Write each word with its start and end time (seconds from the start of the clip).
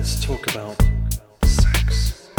let's 0.00 0.24
talk 0.24 0.46
about 0.46 0.80
sex. 1.44 2.30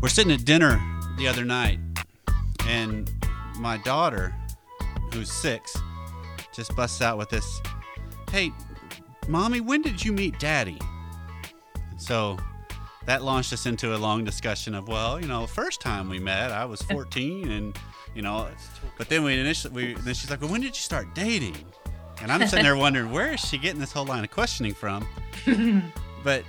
We're 0.00 0.08
sitting 0.08 0.30
at 0.30 0.44
dinner 0.44 0.80
the 1.18 1.26
other 1.26 1.44
night, 1.44 1.80
and 2.68 3.10
my 3.58 3.78
daughter, 3.78 4.32
who's 5.12 5.32
six, 5.32 5.76
just 6.54 6.76
busts 6.76 7.02
out 7.02 7.18
with 7.18 7.28
this 7.28 7.60
Hey, 8.30 8.52
mommy, 9.26 9.60
when 9.60 9.82
did 9.82 10.04
you 10.04 10.12
meet 10.12 10.38
daddy? 10.38 10.78
So 11.96 12.38
that 13.06 13.22
launched 13.24 13.52
us 13.52 13.66
into 13.66 13.96
a 13.96 13.98
long 13.98 14.22
discussion 14.22 14.76
of, 14.76 14.86
well, 14.86 15.20
you 15.20 15.26
know, 15.26 15.44
first 15.48 15.80
time 15.80 16.08
we 16.08 16.20
met, 16.20 16.52
I 16.52 16.64
was 16.64 16.82
14, 16.82 17.50
and, 17.50 17.76
you 18.14 18.22
know, 18.22 18.48
but 18.98 19.08
then 19.08 19.24
we 19.24 19.38
initially, 19.38 19.72
we, 19.74 19.94
then 19.94 20.14
she's 20.14 20.30
like, 20.30 20.40
well, 20.40 20.50
when 20.50 20.60
did 20.60 20.68
you 20.68 20.82
start 20.82 21.14
dating? 21.14 21.56
And 22.20 22.30
I'm 22.30 22.46
sitting 22.46 22.64
there 22.64 22.76
wondering, 22.76 23.10
where 23.10 23.32
is 23.32 23.40
she 23.40 23.58
getting 23.58 23.80
this 23.80 23.92
whole 23.92 24.04
line 24.04 24.22
of 24.22 24.30
questioning 24.30 24.74
from? 24.74 25.06
but 26.24 26.44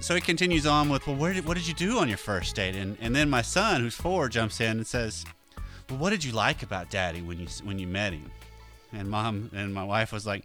so 0.00 0.14
he 0.14 0.20
continues 0.20 0.66
on 0.66 0.88
with, 0.88 1.06
well, 1.06 1.16
where 1.16 1.34
did, 1.34 1.44
what 1.46 1.56
did 1.56 1.68
you 1.68 1.74
do 1.74 1.98
on 1.98 2.08
your 2.08 2.16
first 2.16 2.56
date? 2.56 2.74
And, 2.74 2.96
and 3.00 3.14
then 3.14 3.28
my 3.28 3.42
son, 3.42 3.82
who's 3.82 3.94
four, 3.94 4.28
jumps 4.28 4.60
in 4.60 4.78
and 4.78 4.86
says, 4.86 5.26
well, 5.90 5.98
what 5.98 6.10
did 6.10 6.24
you 6.24 6.32
like 6.32 6.62
about 6.62 6.90
daddy 6.90 7.20
when 7.20 7.38
you, 7.38 7.46
when 7.64 7.78
you 7.78 7.86
met 7.86 8.14
him? 8.14 8.30
And 8.92 9.10
mom 9.10 9.50
and 9.54 9.74
my 9.74 9.84
wife 9.84 10.12
was 10.12 10.26
like, 10.26 10.44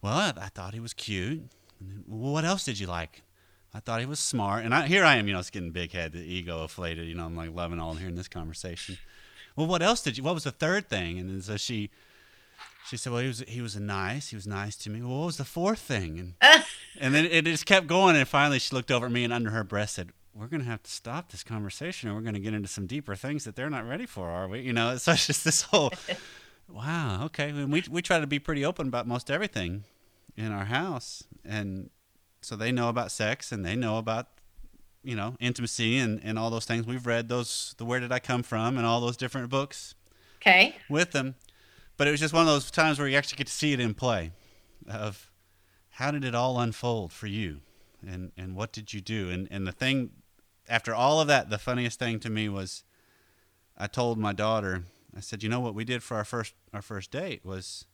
well, 0.00 0.14
I, 0.14 0.32
I 0.40 0.48
thought 0.48 0.72
he 0.72 0.80
was 0.80 0.94
cute. 0.94 1.42
And 1.80 1.90
then, 1.90 2.04
well, 2.06 2.32
what 2.32 2.44
else 2.44 2.64
did 2.64 2.78
you 2.78 2.86
like? 2.86 3.22
I 3.74 3.80
thought 3.80 4.00
he 4.00 4.06
was 4.06 4.18
smart. 4.18 4.64
And 4.64 4.74
I, 4.74 4.86
here 4.86 5.04
I 5.04 5.16
am, 5.16 5.26
you 5.26 5.34
know, 5.34 5.40
it's 5.40 5.50
getting 5.50 5.70
big 5.70 5.92
head, 5.92 6.12
the 6.12 6.20
ego 6.20 6.62
inflated. 6.62 7.06
You 7.06 7.14
know, 7.14 7.26
I'm 7.26 7.36
like 7.36 7.54
loving 7.54 7.78
all 7.78 7.92
of 7.92 7.98
hearing 7.98 8.14
this 8.14 8.28
conversation. 8.28 8.96
Well, 9.58 9.66
what 9.66 9.82
else 9.82 10.02
did 10.02 10.16
you? 10.16 10.22
What 10.22 10.34
was 10.34 10.44
the 10.44 10.52
third 10.52 10.88
thing? 10.88 11.18
And 11.18 11.28
then 11.28 11.42
so 11.42 11.56
she, 11.56 11.90
she 12.88 12.96
said, 12.96 13.12
well, 13.12 13.22
he 13.22 13.26
was 13.26 13.40
he 13.48 13.60
was 13.60 13.74
nice. 13.74 14.28
He 14.28 14.36
was 14.36 14.46
nice 14.46 14.76
to 14.76 14.88
me. 14.88 15.02
Well, 15.02 15.18
what 15.18 15.26
was 15.26 15.36
the 15.36 15.44
fourth 15.44 15.80
thing? 15.80 16.36
And 16.40 16.64
and 17.00 17.12
then 17.12 17.24
it 17.24 17.44
just 17.44 17.66
kept 17.66 17.88
going. 17.88 18.14
And 18.14 18.28
finally, 18.28 18.60
she 18.60 18.72
looked 18.72 18.92
over 18.92 19.06
at 19.06 19.12
me 19.12 19.24
and 19.24 19.32
under 19.32 19.50
her 19.50 19.64
breath 19.64 19.90
said, 19.90 20.12
"We're 20.32 20.46
going 20.46 20.62
to 20.62 20.70
have 20.70 20.84
to 20.84 20.90
stop 20.90 21.32
this 21.32 21.42
conversation, 21.42 22.08
or 22.08 22.14
we're 22.14 22.20
going 22.20 22.34
to 22.34 22.40
get 22.40 22.54
into 22.54 22.68
some 22.68 22.86
deeper 22.86 23.16
things 23.16 23.42
that 23.46 23.56
they're 23.56 23.68
not 23.68 23.84
ready 23.84 24.06
for, 24.06 24.30
are 24.30 24.46
we?" 24.46 24.60
You 24.60 24.72
know, 24.72 24.96
so 24.98 25.10
it's 25.10 25.26
just 25.26 25.44
this 25.44 25.62
whole, 25.62 25.90
wow, 26.68 27.24
okay. 27.24 27.48
And 27.48 27.72
we 27.72 27.82
we 27.90 28.00
try 28.00 28.20
to 28.20 28.28
be 28.28 28.38
pretty 28.38 28.64
open 28.64 28.86
about 28.86 29.08
most 29.08 29.28
everything 29.28 29.82
in 30.36 30.52
our 30.52 30.66
house, 30.66 31.24
and 31.44 31.90
so 32.42 32.54
they 32.54 32.70
know 32.70 32.88
about 32.88 33.10
sex 33.10 33.50
and 33.50 33.64
they 33.64 33.74
know 33.74 33.98
about 33.98 34.28
you 35.02 35.14
know 35.16 35.34
intimacy 35.40 35.98
and 35.98 36.20
and 36.22 36.38
all 36.38 36.50
those 36.50 36.64
things. 36.64 36.86
We've 36.86 37.06
read 37.06 37.28
those, 37.28 37.74
the 37.78 37.84
Where 37.84 38.00
Did 38.00 38.12
I 38.12 38.18
Come 38.18 38.42
From, 38.42 38.76
and 38.76 38.86
all 38.86 39.00
those 39.00 39.16
different 39.16 39.48
books 39.50 39.94
Okay. 40.40 40.76
with 40.88 41.12
them. 41.12 41.34
But 41.96 42.06
it 42.06 42.12
was 42.12 42.20
just 42.20 42.32
one 42.32 42.42
of 42.42 42.48
those 42.48 42.70
times 42.70 42.98
where 42.98 43.08
you 43.08 43.16
actually 43.16 43.38
get 43.38 43.48
to 43.48 43.52
see 43.52 43.72
it 43.72 43.80
in 43.80 43.92
play 43.94 44.30
of 44.88 45.30
how 45.90 46.12
did 46.12 46.24
it 46.24 46.34
all 46.34 46.60
unfold 46.60 47.12
for 47.12 47.26
you 47.26 47.60
and, 48.06 48.30
and 48.36 48.54
what 48.54 48.70
did 48.70 48.94
you 48.94 49.00
do? 49.00 49.30
And, 49.30 49.48
and 49.50 49.66
the 49.66 49.72
thing, 49.72 50.10
after 50.68 50.94
all 50.94 51.20
of 51.20 51.26
that, 51.26 51.50
the 51.50 51.58
funniest 51.58 51.98
thing 51.98 52.20
to 52.20 52.30
me 52.30 52.48
was 52.48 52.84
I 53.76 53.88
told 53.88 54.16
my 54.16 54.32
daughter, 54.32 54.84
I 55.16 55.18
said, 55.18 55.42
you 55.42 55.48
know 55.48 55.58
what 55.58 55.74
we 55.74 55.84
did 55.84 56.04
for 56.04 56.16
our 56.16 56.24
first, 56.24 56.54
our 56.72 56.82
first 56.82 57.10
date 57.10 57.44
was 57.44 57.84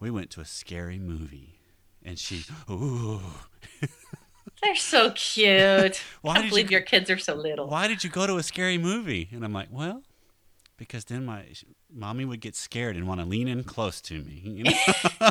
we 0.00 0.10
went 0.10 0.30
to 0.30 0.40
a 0.40 0.46
scary 0.46 0.98
movie. 0.98 1.58
And 2.02 2.18
she, 2.18 2.44
ooh, 2.70 3.20
They're 4.64 4.74
so 4.76 5.10
cute. 5.10 6.02
Why 6.22 6.34
Can't 6.34 6.44
did 6.46 6.48
believe 6.50 6.70
you- 6.70 6.76
your 6.78 6.80
kids 6.86 7.10
are 7.10 7.18
so 7.18 7.34
little. 7.34 7.68
why 7.68 7.86
did 7.86 8.02
you 8.02 8.10
go 8.10 8.26
to 8.26 8.36
a 8.36 8.42
scary 8.42 8.78
movie? 8.78 9.28
And 9.32 9.44
I'm 9.44 9.52
like, 9.52 9.68
well, 9.70 10.02
because 10.78 11.04
then 11.04 11.24
my 11.26 11.44
mommy 11.92 12.24
would 12.24 12.40
get 12.40 12.56
scared 12.56 12.96
and 12.96 13.06
want 13.06 13.20
to 13.20 13.26
lean 13.26 13.46
in 13.46 13.62
close 13.64 14.00
to 14.02 14.22
me. 14.22 14.40
You 14.44 14.64
know? 14.64 15.30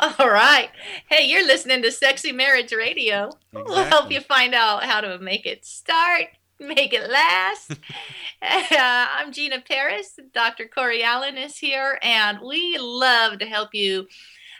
All 0.00 0.28
right. 0.28 0.70
Hey, 1.08 1.26
you're 1.26 1.46
listening 1.46 1.82
to 1.82 1.92
Sexy 1.92 2.32
Marriage 2.32 2.72
Radio. 2.72 3.30
We'll 3.52 3.84
help 3.84 4.10
you 4.10 4.20
find 4.20 4.52
out 4.54 4.82
how 4.84 5.00
to 5.00 5.18
make 5.18 5.46
it 5.46 5.64
start, 5.64 6.24
make 6.58 6.92
it 6.92 7.08
last. 7.08 7.70
uh, 8.42 8.56
I'm 8.72 9.32
Gina 9.32 9.60
Parris. 9.66 10.18
Dr. 10.32 10.66
Corey 10.72 11.02
Allen 11.04 11.36
is 11.38 11.56
here, 11.56 11.98
and 12.02 12.38
we 12.40 12.76
love 12.78 13.38
to 13.38 13.46
help 13.46 13.74
you 13.74 14.08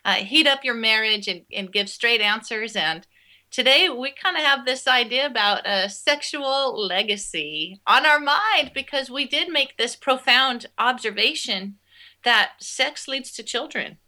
uh, 0.04 0.14
heat 0.14 0.46
up 0.46 0.64
your 0.64 0.74
marriage 0.74 1.28
and, 1.28 1.42
and 1.52 1.72
give 1.72 1.88
straight 1.88 2.20
answers. 2.20 2.76
And 2.76 3.06
today 3.50 3.88
we 3.88 4.12
kind 4.12 4.36
of 4.36 4.42
have 4.42 4.64
this 4.64 4.86
idea 4.86 5.26
about 5.26 5.66
a 5.66 5.88
sexual 5.88 6.86
legacy 6.86 7.80
on 7.86 8.04
our 8.06 8.20
mind 8.20 8.72
because 8.74 9.10
we 9.10 9.26
did 9.26 9.48
make 9.48 9.76
this 9.76 9.96
profound 9.96 10.66
observation 10.78 11.76
that 12.24 12.52
sex 12.60 13.08
leads 13.08 13.32
to 13.32 13.42
children. 13.42 13.98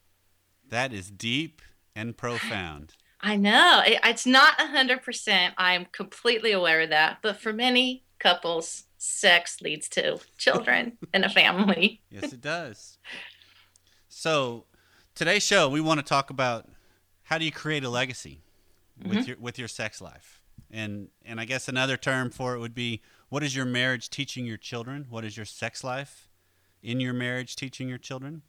That 0.69 0.93
is 0.93 1.11
deep 1.11 1.63
and 1.95 2.17
profound. 2.17 2.95
I 3.21 3.37
know 3.37 3.83
it, 3.87 3.99
it's 4.05 4.27
not 4.27 4.61
a 4.61 4.67
hundred 4.67 5.03
percent. 5.03 5.55
I'm 5.57 5.87
completely 5.87 6.53
aware 6.53 6.83
of 6.83 6.91
that. 6.91 7.19
But 7.23 7.41
for 7.41 7.53
many 7.53 8.05
couples, 8.19 8.85
sex 8.99 9.61
leads 9.61 9.89
to 9.91 10.19
children 10.37 10.99
and 11.13 11.25
a 11.25 11.29
family. 11.31 12.03
Yes, 12.11 12.33
it 12.33 12.41
does. 12.41 12.99
So, 14.09 14.65
today's 15.17 15.43
show, 15.43 15.69
we 15.69 15.81
want 15.81 15.99
to 15.99 16.05
talk 16.05 16.31
about 16.31 16.69
how 17.25 17.39
do 17.39 17.45
you 17.45 17.51
create 17.51 17.83
a 17.83 17.89
legacy 17.89 18.43
with 19.03 19.19
mm-hmm. 19.19 19.29
your 19.29 19.37
with 19.39 19.59
your 19.59 19.67
sex 19.67 20.01
life, 20.01 20.43
and 20.71 21.09
and 21.25 21.41
I 21.41 21.45
guess 21.45 21.67
another 21.69 21.97
term 21.97 22.31
for 22.31 22.55
it 22.55 22.61
would 22.61 22.75
be 22.75 23.03
what 23.29 23.43
is 23.43 23.57
your 23.57 23.65
marriage 23.65 24.09
teaching 24.11 24.47
your 24.47 24.59
children? 24.59 25.07
What 25.11 25.25
is 25.25 25.37
your 25.37 25.47
sex 25.47 25.83
life 25.83 26.29
in 26.83 27.01
your 27.01 27.13
marriage 27.13 27.57
teaching 27.57 27.89
your 27.89 27.99
children? 27.99 28.43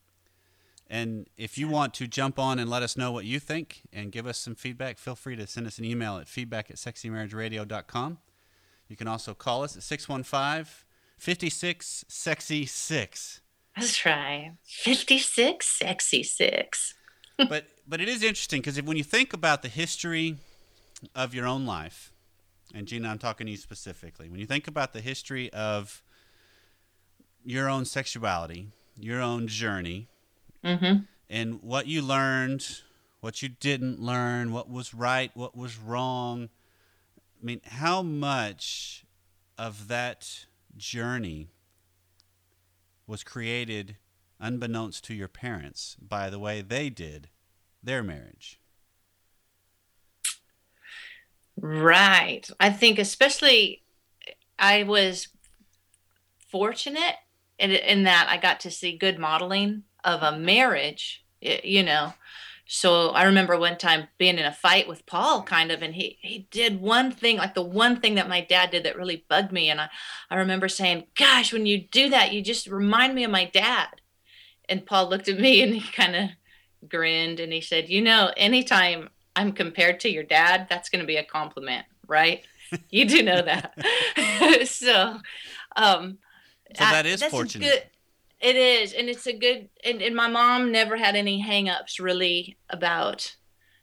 And 0.90 1.28
if 1.38 1.58
you 1.58 1.68
want 1.68 1.94
to 1.96 2.08
jump 2.08 2.40
on 2.40 2.60
and 2.60 2.70
let 2.70 2.84
us 2.84 2.96
know 2.96 3.12
what 3.12 3.26
you 3.26 3.40
think 3.40 3.82
and 3.92 4.12
give 4.12 4.26
us 4.26 4.38
some 4.38 4.56
feedback, 4.56 4.98
feel 4.98 5.16
free 5.16 5.36
to 5.36 5.46
send 5.46 5.68
us 5.68 5.80
an 5.80 5.86
email 5.86 6.18
at 6.18 6.30
feedback 6.30 6.70
at 6.70 6.78
sexymarriageradio.com. 6.78 8.20
You 8.88 8.96
can 8.96 9.08
also 9.08 9.34
call 9.34 9.64
us 9.64 9.76
at 9.76 9.84
615 9.84 10.86
56 11.18 12.06
Sexy 12.08 12.66
6. 12.66 13.42
That's 13.78 14.06
right. 14.06 14.54
Fifty-six, 14.66 15.68
sexy 15.68 16.24
six. 16.24 16.94
but 17.50 17.66
but 17.88 18.02
it 18.02 18.10
is 18.10 18.24
interesting 18.24 18.62
because 18.62 18.82
when 18.82 18.98
you 18.98 19.04
think 19.04 19.34
about 19.34 19.62
the 19.62 19.70
history 19.70 20.38
of 21.16 21.34
your 21.36 21.46
own 21.46 21.66
life, 21.66 22.12
and 22.74 22.88
Gina, 22.88 23.08
I'm 23.08 23.20
talking 23.20 23.46
to 23.46 23.52
you 23.52 23.58
specifically. 23.58 24.30
When 24.30 24.40
you 24.40 24.46
think 24.48 24.68
about 24.68 24.94
the 24.94 25.02
history 25.02 25.52
of 25.54 26.02
your 27.46 27.70
own 27.70 27.86
sexuality, 27.86 28.68
your 29.00 29.22
own 29.22 29.48
journey, 29.48 30.08
Mm-hmm. 30.66 31.02
and 31.30 31.62
what 31.62 31.86
you 31.86 32.02
learned, 32.02 32.82
what 33.22 33.42
you 33.42 33.48
didn't 33.48 34.02
learn, 34.02 34.52
what 34.52 34.70
was 34.70 34.94
right, 34.94 35.32
what 35.36 35.56
was 35.56 35.78
wrong. 35.78 36.50
I 37.42 37.46
mean, 37.46 37.62
how 37.64 38.02
much 38.02 39.06
of 39.58 39.88
that 39.88 40.46
journey 40.76 41.48
was 43.08 43.24
created 43.24 43.98
unbeknownst 44.40 45.04
to 45.06 45.14
your 45.14 45.28
parents 45.28 45.96
by 46.00 46.30
the 46.30 46.38
way 46.38 46.62
they 46.62 46.90
did 46.90 47.30
their 47.82 48.04
marriage? 48.04 48.60
Right. 51.60 52.48
I 52.60 52.70
think 52.70 53.00
especially 53.00 53.82
I 54.60 54.84
was 54.84 55.30
fortunate 56.52 57.16
in, 57.58 57.72
in 57.72 58.04
that 58.04 58.28
I 58.30 58.38
got 58.38 58.60
to 58.62 58.72
see 58.72 58.98
good 58.98 59.18
modeling 59.18 59.84
of 60.04 60.22
a 60.22 60.38
marriage, 60.38 61.26
you 61.42 61.84
know. 61.84 62.14
So 62.68 63.10
I 63.10 63.24
remember 63.24 63.58
one 63.58 63.78
time 63.78 64.08
being 64.18 64.38
in 64.38 64.46
a 64.46 64.52
fight 64.52 64.88
with 64.88 65.06
Paul 65.06 65.44
kind 65.44 65.72
of 65.72 65.82
and 65.82 65.96
he 65.96 66.18
he 66.22 66.48
did 66.52 66.82
one 66.82 67.12
thing 67.12 67.38
like 67.38 67.54
the 67.54 67.62
one 67.62 68.00
thing 68.02 68.16
that 68.16 68.28
my 68.28 68.42
dad 68.42 68.72
did 68.72 68.84
that 68.84 68.98
really 68.98 69.26
bugged 69.30 69.52
me 69.52 69.70
and 69.70 69.80
I 69.80 69.90
I 70.30 70.36
remember 70.36 70.68
saying, 70.68 71.06
"Gosh, 71.16 71.54
when 71.54 71.66
you 71.66 71.78
do 71.80 72.10
that, 72.10 72.34
you 72.34 72.42
just 72.42 72.68
remind 72.68 73.16
me 73.16 73.24
of 73.24 73.32
my 73.32 73.46
dad." 73.46 73.88
And 74.70 74.86
Paul 74.86 75.10
looked 75.10 75.30
at 75.30 75.40
me 75.40 75.62
and 75.64 75.74
he 75.76 75.92
kind 75.92 76.16
of 76.16 76.30
grinned 76.90 77.40
and 77.40 77.54
he 77.54 77.62
said, 77.62 77.90
"You 77.90 78.02
know, 78.02 78.32
anytime 78.36 79.10
I'm 79.36 79.54
compared 79.54 80.00
to 80.02 80.10
your 80.10 80.24
dad, 80.24 80.68
that's 80.70 80.90
going 80.90 81.02
to 81.02 81.08
be 81.08 81.18
a 81.18 81.24
compliment, 81.24 81.86
right? 82.08 82.44
You 82.90 83.06
do 83.06 83.24
know 83.24 83.42
that. 83.44 84.68
so, 84.68 85.20
um, 85.78 86.18
So 86.76 86.84
that 86.84 87.06
is 87.06 87.24
fortunate. 87.24 87.66
good- 87.70 87.84
it 88.40 88.56
is, 88.56 88.94
and 88.94 89.10
it's 89.10 89.28
a 89.28 89.34
good. 89.34 89.70
And, 89.84 90.02
and 90.02 90.16
my 90.16 90.28
mom 90.28 90.72
never 90.72 90.98
had 90.98 91.16
any 91.16 91.44
hangups 91.44 92.00
really 92.00 92.58
about, 92.70 93.36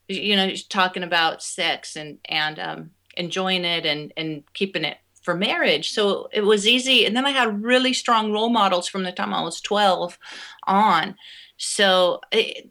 you 0.08 0.36
know, 0.36 0.52
talking 0.68 1.02
about 1.02 1.42
sex 1.42 1.96
and 1.96 2.18
and 2.26 2.58
um, 2.58 2.90
enjoying 3.16 3.64
it 3.64 3.84
and 3.84 4.12
and 4.16 4.44
keeping 4.54 4.84
it 4.84 4.98
for 5.22 5.34
marriage. 5.34 5.90
So 5.90 6.28
it 6.32 6.42
was 6.42 6.66
easy. 6.66 7.06
And 7.06 7.16
then 7.16 7.26
I 7.26 7.30
had 7.30 7.62
really 7.62 7.92
strong 7.92 8.30
role 8.30 8.50
models 8.50 8.88
from 8.88 9.04
the 9.04 9.12
time 9.12 9.32
I 9.32 9.42
was 9.42 9.60
twelve 9.60 10.18
on. 10.66 11.16
So 11.56 12.20
it, 12.30 12.70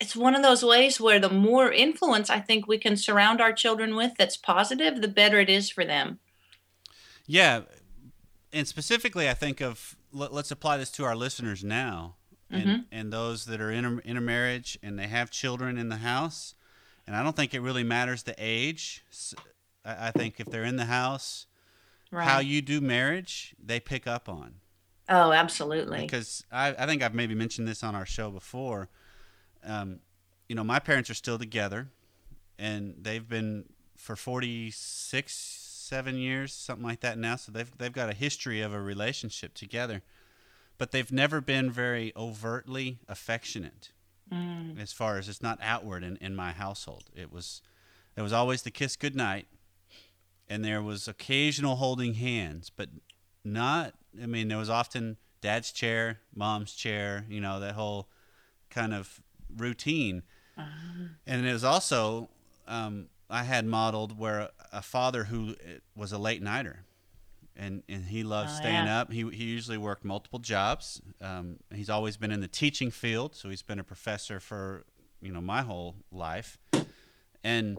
it's 0.00 0.16
one 0.16 0.34
of 0.34 0.42
those 0.42 0.64
ways 0.64 1.00
where 1.00 1.20
the 1.20 1.30
more 1.30 1.72
influence 1.72 2.28
I 2.28 2.40
think 2.40 2.66
we 2.66 2.78
can 2.78 2.96
surround 2.96 3.40
our 3.40 3.52
children 3.52 3.94
with 3.94 4.12
that's 4.18 4.36
positive, 4.36 5.00
the 5.00 5.08
better 5.08 5.38
it 5.38 5.48
is 5.48 5.70
for 5.70 5.84
them. 5.84 6.18
Yeah, 7.26 7.62
and 8.52 8.68
specifically, 8.68 9.30
I 9.30 9.34
think 9.34 9.62
of 9.62 9.96
let, 10.14 10.32
us 10.32 10.50
apply 10.50 10.76
this 10.78 10.90
to 10.92 11.04
our 11.04 11.16
listeners 11.16 11.62
now, 11.64 12.16
and 12.50 12.66
Mhm. 12.66 12.84
and 12.92 13.12
those 13.12 13.44
that 13.46 13.60
are 13.60 13.70
in 13.70 13.84
a, 13.84 13.96
in 13.98 14.16
a 14.16 14.20
marriage 14.20 14.78
and 14.82 14.98
they 14.98 15.06
have 15.08 15.30
children 15.30 15.76
in 15.78 15.88
the 15.88 15.96
house. 15.98 16.54
And 17.06 17.14
I 17.14 17.22
don't 17.22 17.36
think 17.36 17.52
it 17.52 17.60
really 17.60 17.84
matters 17.84 18.22
the 18.22 18.34
age. 18.38 19.04
I 19.84 20.10
think 20.10 20.40
if 20.40 20.46
they're 20.46 20.64
in 20.64 20.76
the 20.76 20.86
house, 20.86 21.46
Right. 22.10 22.26
how 22.26 22.38
you 22.38 22.62
do 22.62 22.80
marriage, 22.80 23.54
they 23.62 23.80
pick 23.80 24.06
up 24.06 24.28
on. 24.28 24.60
oh, 25.08 25.32
absolutely. 25.32 26.00
because 26.00 26.44
I, 26.50 26.68
I 26.78 26.86
think 26.86 27.02
I've 27.02 27.12
maybe 27.14 27.34
mentioned 27.34 27.68
this 27.68 27.82
on 27.84 27.94
our 27.94 28.06
show 28.06 28.30
before. 28.30 28.88
Um, 29.62 30.00
you 30.48 30.54
know, 30.54 30.64
my 30.64 30.78
parents 30.78 31.10
are 31.10 31.14
still 31.14 31.38
together, 31.38 31.88
and 32.58 32.94
they've 33.02 33.28
been 33.28 33.66
for 33.98 34.16
46, 34.16 35.34
seven 35.84 36.16
years, 36.16 36.52
something 36.52 36.84
like 36.84 37.00
that 37.00 37.18
now. 37.18 37.36
So 37.36 37.52
they've 37.52 37.70
they've 37.78 37.92
got 37.92 38.10
a 38.10 38.14
history 38.14 38.60
of 38.60 38.72
a 38.72 38.80
relationship 38.80 39.54
together, 39.54 40.02
but 40.78 40.90
they've 40.90 41.12
never 41.12 41.40
been 41.40 41.70
very 41.70 42.12
overtly 42.16 42.98
affectionate. 43.08 43.90
Mm. 44.32 44.80
As 44.80 44.92
far 44.92 45.18
as 45.18 45.28
it's 45.28 45.42
not 45.42 45.58
outward 45.62 46.02
in, 46.02 46.16
in 46.16 46.34
my 46.34 46.52
household, 46.52 47.04
it 47.14 47.30
was 47.30 47.62
there 48.14 48.24
was 48.24 48.32
always 48.32 48.62
the 48.62 48.70
kiss 48.70 48.96
goodnight, 48.96 49.46
and 50.48 50.64
there 50.64 50.82
was 50.82 51.06
occasional 51.06 51.76
holding 51.76 52.14
hands, 52.14 52.70
but 52.74 52.88
not. 53.44 53.94
I 54.20 54.26
mean, 54.26 54.48
there 54.48 54.58
was 54.58 54.70
often 54.70 55.18
dad's 55.40 55.72
chair, 55.72 56.20
mom's 56.34 56.72
chair. 56.72 57.26
You 57.28 57.40
know 57.40 57.60
that 57.60 57.74
whole 57.74 58.08
kind 58.70 58.94
of 58.94 59.20
routine, 59.56 60.22
and 61.26 61.46
it 61.46 61.52
was 61.52 61.64
also 61.64 62.28
um, 62.66 63.08
I 63.30 63.44
had 63.44 63.64
modeled 63.66 64.18
where 64.18 64.50
a 64.72 64.82
father 64.82 65.24
who 65.24 65.50
uh, 65.52 65.78
was 65.96 66.12
a 66.12 66.18
late 66.18 66.42
nighter. 66.42 66.84
And, 67.56 67.84
and 67.88 68.06
he 68.06 68.24
loved 68.24 68.50
Oh, 68.50 68.56
staying 68.56 68.86
yeah. 68.86 69.00
up. 69.00 69.12
He, 69.12 69.22
he 69.30 69.44
usually 69.44 69.78
worked 69.78 70.04
multiple 70.04 70.40
jobs. 70.40 71.00
Um, 71.20 71.58
he's 71.72 71.88
always 71.88 72.16
been 72.16 72.32
in 72.32 72.40
the 72.40 72.48
teaching 72.48 72.90
field, 72.90 73.36
so 73.36 73.48
he's 73.48 73.62
been 73.62 73.78
a 73.78 73.84
professor 73.84 74.40
for 74.40 74.84
you 75.22 75.30
know 75.32 75.40
my 75.40 75.62
whole 75.62 75.94
life. 76.10 76.58
And 77.44 77.78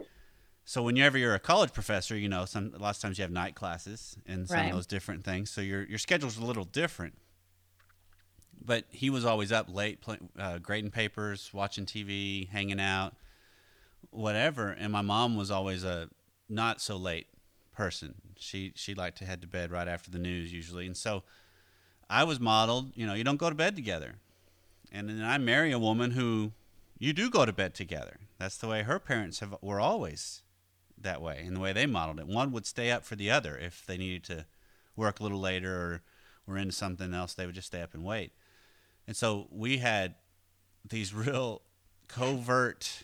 so 0.63 0.81
whenever 0.81 1.17
you're 1.17 1.35
a 1.35 1.39
college 1.39 1.73
professor, 1.73 2.15
you 2.17 2.29
know, 2.29 2.45
some 2.45 2.73
lots 2.79 2.99
of 2.99 3.01
times 3.01 3.17
you 3.17 3.23
have 3.23 3.31
night 3.31 3.53
classes 3.55 4.17
and 4.25 4.47
some 4.49 4.61
Right. 4.61 4.69
of 4.69 4.75
those 4.75 4.87
different 4.87 5.25
things. 5.25 5.51
So 5.51 5.59
your 5.59 5.83
your 5.83 5.99
schedule's 5.99 6.37
a 6.37 6.45
little 6.45 6.63
different. 6.65 7.15
But 8.63 8.85
he 8.89 9.09
was 9.09 9.25
always 9.25 9.51
up 9.51 9.67
late, 9.71 10.01
play, 10.01 10.17
uh, 10.39 10.57
grading 10.59 10.91
papers, 10.91 11.51
watching 11.53 11.85
TV, 11.85 12.47
hanging 12.49 12.79
out, 12.79 13.13
whatever. 14.15 14.69
And 14.69 14.91
my 14.91 15.01
mom 15.01 15.35
was 15.35 15.51
always 15.51 15.83
a 15.83 16.09
not 16.49 16.81
so 16.81 16.97
late 16.97 17.27
person. 17.73 18.15
She 18.37 18.71
she 18.75 18.93
liked 18.93 19.17
to 19.19 19.25
head 19.25 19.41
to 19.41 19.47
bed 19.47 19.71
right 19.71 19.87
after 19.87 20.09
the 20.09 20.19
news 20.19 20.51
usually, 20.51 20.85
and 20.85 20.97
so 20.97 21.23
I 22.09 22.23
was 22.23 22.39
modeled. 22.39 22.91
You 22.95 23.05
know, 23.05 23.13
you 23.13 23.23
don't 23.23 23.37
go 23.37 23.49
to 23.49 23.55
bed 23.55 23.75
together. 23.75 24.15
And 24.91 25.09
then 25.09 25.23
I 25.23 25.37
marry 25.37 25.71
a 25.71 25.79
woman 25.79 26.11
who 26.11 26.53
you 26.97 27.11
do 27.11 27.29
go 27.29 27.45
to 27.45 27.51
bed 27.51 27.73
together. 27.73 28.19
That's 28.39 28.57
the 28.57 28.67
way 28.67 28.83
her 28.83 28.99
parents 28.99 29.39
have 29.39 29.55
were 29.61 29.79
always 29.79 30.43
that 30.97 31.21
way, 31.21 31.43
and 31.45 31.55
the 31.55 31.59
way 31.59 31.73
they 31.73 31.85
modeled 31.85 32.19
it. 32.19 32.27
One 32.27 32.51
would 32.51 32.65
stay 32.65 32.91
up 32.91 33.03
for 33.03 33.15
the 33.15 33.29
other 33.29 33.57
if 33.57 33.85
they 33.85 33.97
needed 33.97 34.23
to 34.25 34.45
work 34.95 35.19
a 35.19 35.23
little 35.23 35.39
later 35.39 35.73
or 35.73 36.01
were 36.47 36.57
into 36.57 36.73
something 36.73 37.13
else. 37.13 37.33
They 37.33 37.45
would 37.45 37.55
just 37.55 37.67
stay 37.67 37.81
up 37.81 37.93
and 37.93 38.03
wait. 38.03 38.31
And 39.07 39.15
so 39.15 39.47
we 39.51 39.77
had 39.77 40.15
these 40.87 41.13
real 41.25 41.61
covert 42.07 43.03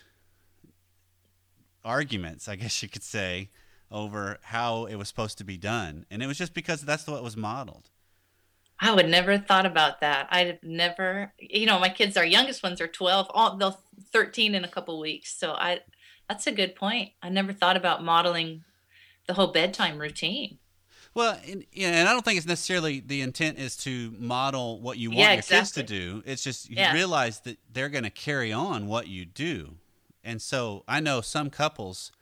arguments, 1.84 2.48
I 2.48 2.56
guess 2.56 2.82
you 2.82 2.88
could 2.88 3.02
say, 3.02 3.50
over 3.90 4.38
how 4.42 4.86
it 4.86 4.96
was 4.96 5.08
supposed 5.08 5.38
to 5.38 5.44
be 5.44 5.56
done, 5.56 6.06
and 6.10 6.22
it 6.22 6.26
was 6.26 6.38
just 6.38 6.54
because 6.54 6.80
that's 6.82 7.06
what 7.06 7.22
was 7.22 7.36
modeled. 7.36 7.90
I 8.80 8.92
would 8.92 9.08
never 9.08 9.32
have 9.32 9.46
thought 9.46 9.66
about 9.66 10.00
that. 10.00 10.26
I'd 10.30 10.58
never, 10.62 11.32
you 11.38 11.66
know, 11.66 11.78
my 11.78 11.88
kids, 11.88 12.16
our 12.16 12.24
youngest 12.24 12.64
ones 12.64 12.80
are 12.80 12.88
12, 12.88 13.28
all, 13.30 13.56
they'll 13.56 13.78
13 14.12 14.56
in 14.56 14.64
a 14.64 14.68
couple 14.68 14.98
weeks. 14.98 15.38
So 15.38 15.52
I, 15.52 15.80
that's 16.28 16.48
a 16.48 16.52
good 16.52 16.74
point. 16.74 17.10
I 17.22 17.28
never 17.28 17.52
thought 17.52 17.76
about 17.76 18.02
modeling 18.02 18.64
the 19.28 19.34
whole 19.34 19.52
bedtime 19.52 19.98
routine. 19.98 20.58
Well, 21.14 21.38
and, 21.46 21.64
yeah, 21.72 21.90
and 21.90 22.08
I 22.08 22.12
don't 22.12 22.24
think 22.24 22.38
it's 22.38 22.46
necessarily 22.46 22.98
the 22.98 23.20
intent 23.20 23.58
is 23.58 23.76
to 23.78 24.12
model 24.18 24.80
what 24.80 24.98
you 24.98 25.10
want 25.10 25.20
Yeah, 25.20 25.32
your 25.34 25.42
kids 25.42 25.72
to 25.72 25.82
do. 25.82 26.22
It's 26.26 26.42
just 26.42 26.68
you 26.68 26.76
Yeah. 26.76 26.92
realize 26.92 27.40
that 27.40 27.58
they're 27.70 27.90
going 27.90 28.04
to 28.04 28.10
carry 28.10 28.50
on 28.52 28.86
what 28.86 29.06
you 29.06 29.26
do. 29.26 29.76
And 30.24 30.40
so 30.40 30.84
I 30.86 31.00
know 31.00 31.20
some 31.20 31.50
couples 31.50 32.12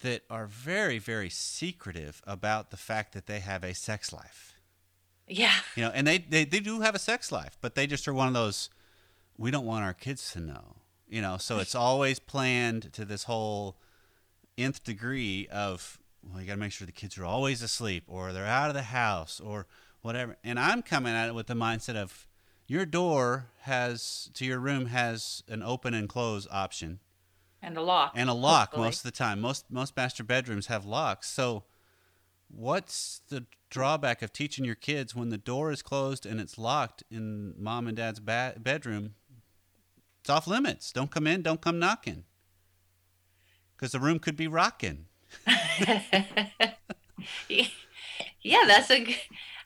that 0.00 0.22
are 0.28 0.46
very, 0.46 0.98
very 0.98 1.30
secretive 1.30 2.22
about 2.26 2.70
the 2.70 2.76
fact 2.76 3.12
that 3.12 3.26
they 3.26 3.40
have 3.40 3.64
a 3.64 3.74
sex 3.74 4.12
life. 4.12 4.54
Yeah. 5.26 5.54
You 5.74 5.84
know, 5.84 5.90
and 5.94 6.06
they, 6.06 6.18
they, 6.18 6.44
they 6.44 6.60
do 6.60 6.80
have 6.80 6.94
a 6.94 6.98
sex 6.98 7.32
life, 7.32 7.56
but 7.60 7.74
they 7.74 7.86
just 7.86 8.06
are 8.06 8.14
one 8.14 8.28
of 8.28 8.34
those, 8.34 8.70
we 9.36 9.50
don't 9.50 9.66
want 9.66 9.84
our 9.84 9.94
kids 9.94 10.32
to 10.32 10.40
know. 10.40 10.76
You 11.08 11.22
know, 11.22 11.36
so 11.38 11.58
it's 11.58 11.74
always 11.74 12.18
planned 12.18 12.92
to 12.94 13.04
this 13.04 13.24
whole 13.24 13.76
nth 14.58 14.82
degree 14.82 15.46
of, 15.52 15.98
well, 16.22 16.40
you 16.40 16.46
got 16.46 16.54
to 16.54 16.60
make 16.60 16.72
sure 16.72 16.86
the 16.86 16.92
kids 16.92 17.16
are 17.16 17.24
always 17.24 17.62
asleep 17.62 18.04
or 18.08 18.32
they're 18.32 18.44
out 18.44 18.68
of 18.68 18.74
the 18.74 18.82
house 18.82 19.40
or 19.40 19.66
whatever. 20.02 20.36
And 20.42 20.58
I'm 20.58 20.82
coming 20.82 21.14
at 21.14 21.28
it 21.28 21.34
with 21.34 21.46
the 21.46 21.54
mindset 21.54 21.94
of 21.94 22.26
your 22.66 22.84
door 22.84 23.46
has, 23.62 24.30
to 24.34 24.44
your 24.44 24.58
room 24.58 24.86
has 24.86 25.44
an 25.48 25.62
open 25.62 25.94
and 25.94 26.08
close 26.08 26.48
option 26.50 26.98
And 27.66 27.76
a 27.76 27.82
lock. 27.82 28.12
and 28.14 28.30
a 28.30 28.32
lock 28.32 28.68
hopefully. 28.70 28.86
most 28.86 28.98
of 28.98 29.02
the 29.02 29.10
time. 29.10 29.40
Most 29.40 29.64
most 29.70 29.96
master 29.96 30.22
bedrooms 30.22 30.68
have 30.68 30.84
locks. 30.86 31.28
So, 31.28 31.64
what's 32.48 33.22
the 33.28 33.44
drawback 33.70 34.22
of 34.22 34.32
teaching 34.32 34.64
your 34.64 34.76
kids 34.76 35.14
when 35.16 35.30
the 35.30 35.36
door 35.36 35.72
is 35.72 35.82
closed 35.82 36.24
and 36.24 36.40
it's 36.40 36.56
locked 36.56 37.02
in 37.10 37.54
mom 37.58 37.88
and 37.88 37.96
dad's 37.96 38.20
ba- 38.20 38.54
bedroom? 38.56 39.16
It's 40.20 40.30
off 40.30 40.46
limits. 40.46 40.92
Don't 40.92 41.10
come 41.10 41.26
in. 41.26 41.42
Don't 41.42 41.60
come 41.60 41.78
knocking. 41.80 42.24
Because 43.76 43.92
the 43.92 44.00
room 44.00 44.20
could 44.20 44.36
be 44.36 44.48
rocking. 44.48 45.06
yeah, 47.48 48.62
that's 48.66 48.90
a. 48.90 49.04
g- 49.04 49.16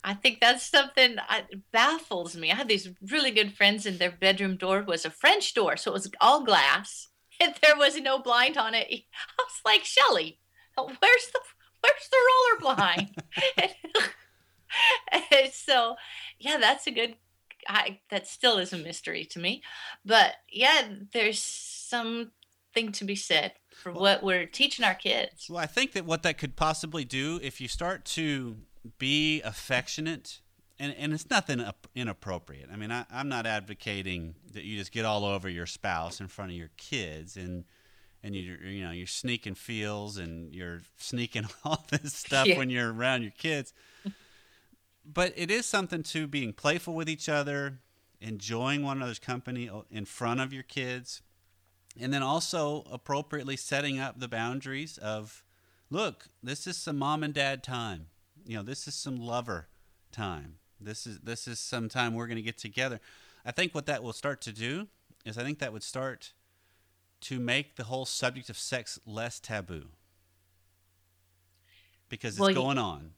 I 0.03 0.15
think 0.15 0.41
that's 0.41 0.67
something 0.67 1.17
that 1.17 1.49
baffles 1.73 2.35
me. 2.35 2.51
I 2.51 2.55
had 2.55 2.69
these 2.69 2.89
really 3.03 3.31
good 3.31 3.53
friends, 3.55 3.85
and 3.85 3.99
their 3.99 4.11
bedroom 4.11 4.57
door 4.57 4.83
was 4.83 5.05
a 5.05 5.11
French 5.11 5.53
door, 5.53 5.77
so 5.77 5.91
it 5.91 5.95
was 5.95 6.11
all 6.23 6.43
glass, 6.43 7.09
and 7.41 7.55
there 7.63 7.77
was 7.77 7.97
no 8.01 8.19
blind 8.19 8.57
on 8.57 8.75
it. 8.75 8.87
I 8.91 9.43
was 9.43 9.61
like, 9.65 9.85
Shelly, 9.85 10.39
where's 10.77 11.29
the 11.33 11.41
where's 11.81 12.09
the 12.11 12.19
roller 12.29 12.75
blind? 12.77 13.17
And 15.33 15.53
so, 15.53 15.97
yeah, 16.39 16.59
that's 16.59 16.87
a 16.87 16.91
good. 16.91 17.17
I 17.69 18.01
that 18.11 18.27
still 18.27 18.59
is 18.59 18.73
a 18.73 18.79
mystery 18.79 19.25
to 19.27 19.39
me, 19.39 19.63
but 20.05 20.37
yeah, 20.51 20.89
there's 21.13 21.43
something 21.43 22.31
to 22.93 23.05
be 23.05 23.17
said 23.17 23.53
for 23.75 23.93
what 23.93 24.23
we're 24.23 24.47
teaching 24.47 24.85
our 24.85 24.95
kids. 24.95 25.47
Well, 25.49 25.59
I 25.59 25.67
think 25.67 25.93
that 25.93 26.07
what 26.07 26.23
that 26.23 26.39
could 26.39 26.57
possibly 26.57 27.05
do, 27.05 27.39
if 27.43 27.61
you 27.61 27.69
start 27.69 28.05
to 28.07 28.57
be 28.99 29.43
affectionate, 29.43 30.41
and, 30.81 30.95
and 30.99 31.13
it's 31.13 31.31
nothing 31.31 31.65
inappropriate. 31.95 32.69
I 32.73 32.77
mean, 32.77 32.91
I, 32.91 33.05
I'm 33.13 33.29
not 33.29 33.47
advocating 33.47 34.35
that 34.53 34.65
you 34.65 34.77
just 34.79 34.91
get 34.91 35.05
all 35.05 35.25
over 35.25 35.49
your 35.49 35.67
spouse 35.67 36.21
in 36.21 36.27
front 36.27 36.51
of 36.51 36.57
your 36.57 36.71
kids 36.77 37.37
and 37.37 37.65
and 38.23 38.35
you 38.37 38.57
you 38.65 38.83
know 38.85 38.91
you're 38.91 39.07
sneaking 39.07 39.55
feels 39.55 40.17
and 40.19 40.53
you're 40.55 40.81
sneaking 40.99 41.47
all 41.65 41.85
this 41.91 42.13
stuff 42.15 42.47
Yeah. 42.47 42.59
when 42.59 42.69
you're 42.71 42.93
around 42.93 43.23
your 43.23 43.31
kids. 43.33 43.73
But 45.05 45.33
it 45.37 45.51
is 45.51 45.67
something 45.67 46.03
to 46.05 46.27
being 46.27 46.53
playful 46.53 46.95
with 46.95 47.09
each 47.09 47.29
other, 47.29 47.79
enjoying 48.21 48.83
one 48.83 48.99
another's 48.99 49.19
company 49.19 49.71
in 49.91 50.05
front 50.05 50.41
of 50.41 50.53
your 50.53 50.63
kids, 50.63 51.23
and 51.99 52.13
then 52.13 52.23
also 52.23 52.85
appropriately 52.91 53.57
setting 53.57 53.99
up 53.99 54.21
the 54.21 54.29
boundaries 54.29 54.99
of 54.99 55.43
look 55.93 56.27
this 56.43 56.67
is 56.69 56.77
some 56.77 56.97
mom 56.99 57.25
and 57.25 57.35
dad 57.35 57.65
time 57.65 58.07
you 58.47 58.57
know 58.57 58.63
this 58.63 58.87
is 58.87 58.95
some 58.95 59.17
lover 59.17 59.67
time 60.13 60.55
this 60.81 61.07
is 61.07 61.21
this 61.21 61.47
is 61.49 61.59
some 61.59 61.89
time 61.89 62.15
we're 62.15 62.27
going 62.27 62.37
to 62.37 62.43
get 62.43 62.59
together. 62.59 63.01
I 63.45 63.53
think 63.53 63.75
what 63.75 63.87
that 63.87 64.03
will 64.03 64.13
start 64.13 64.41
to 64.43 64.53
do 64.53 64.89
is 65.25 65.37
i 65.37 65.43
think 65.43 65.59
that 65.59 65.73
would 65.73 65.83
start 65.83 66.33
to 67.21 67.39
make 67.39 67.77
the 67.77 67.85
whole 67.85 68.07
subject 68.07 68.49
of 68.49 68.57
sex 68.57 68.99
less 69.05 69.39
taboo. 69.39 69.89
Because 72.09 72.35
it's 72.35 72.41
Well, 72.41 72.55
going 72.55 72.79
on. 72.79 73.13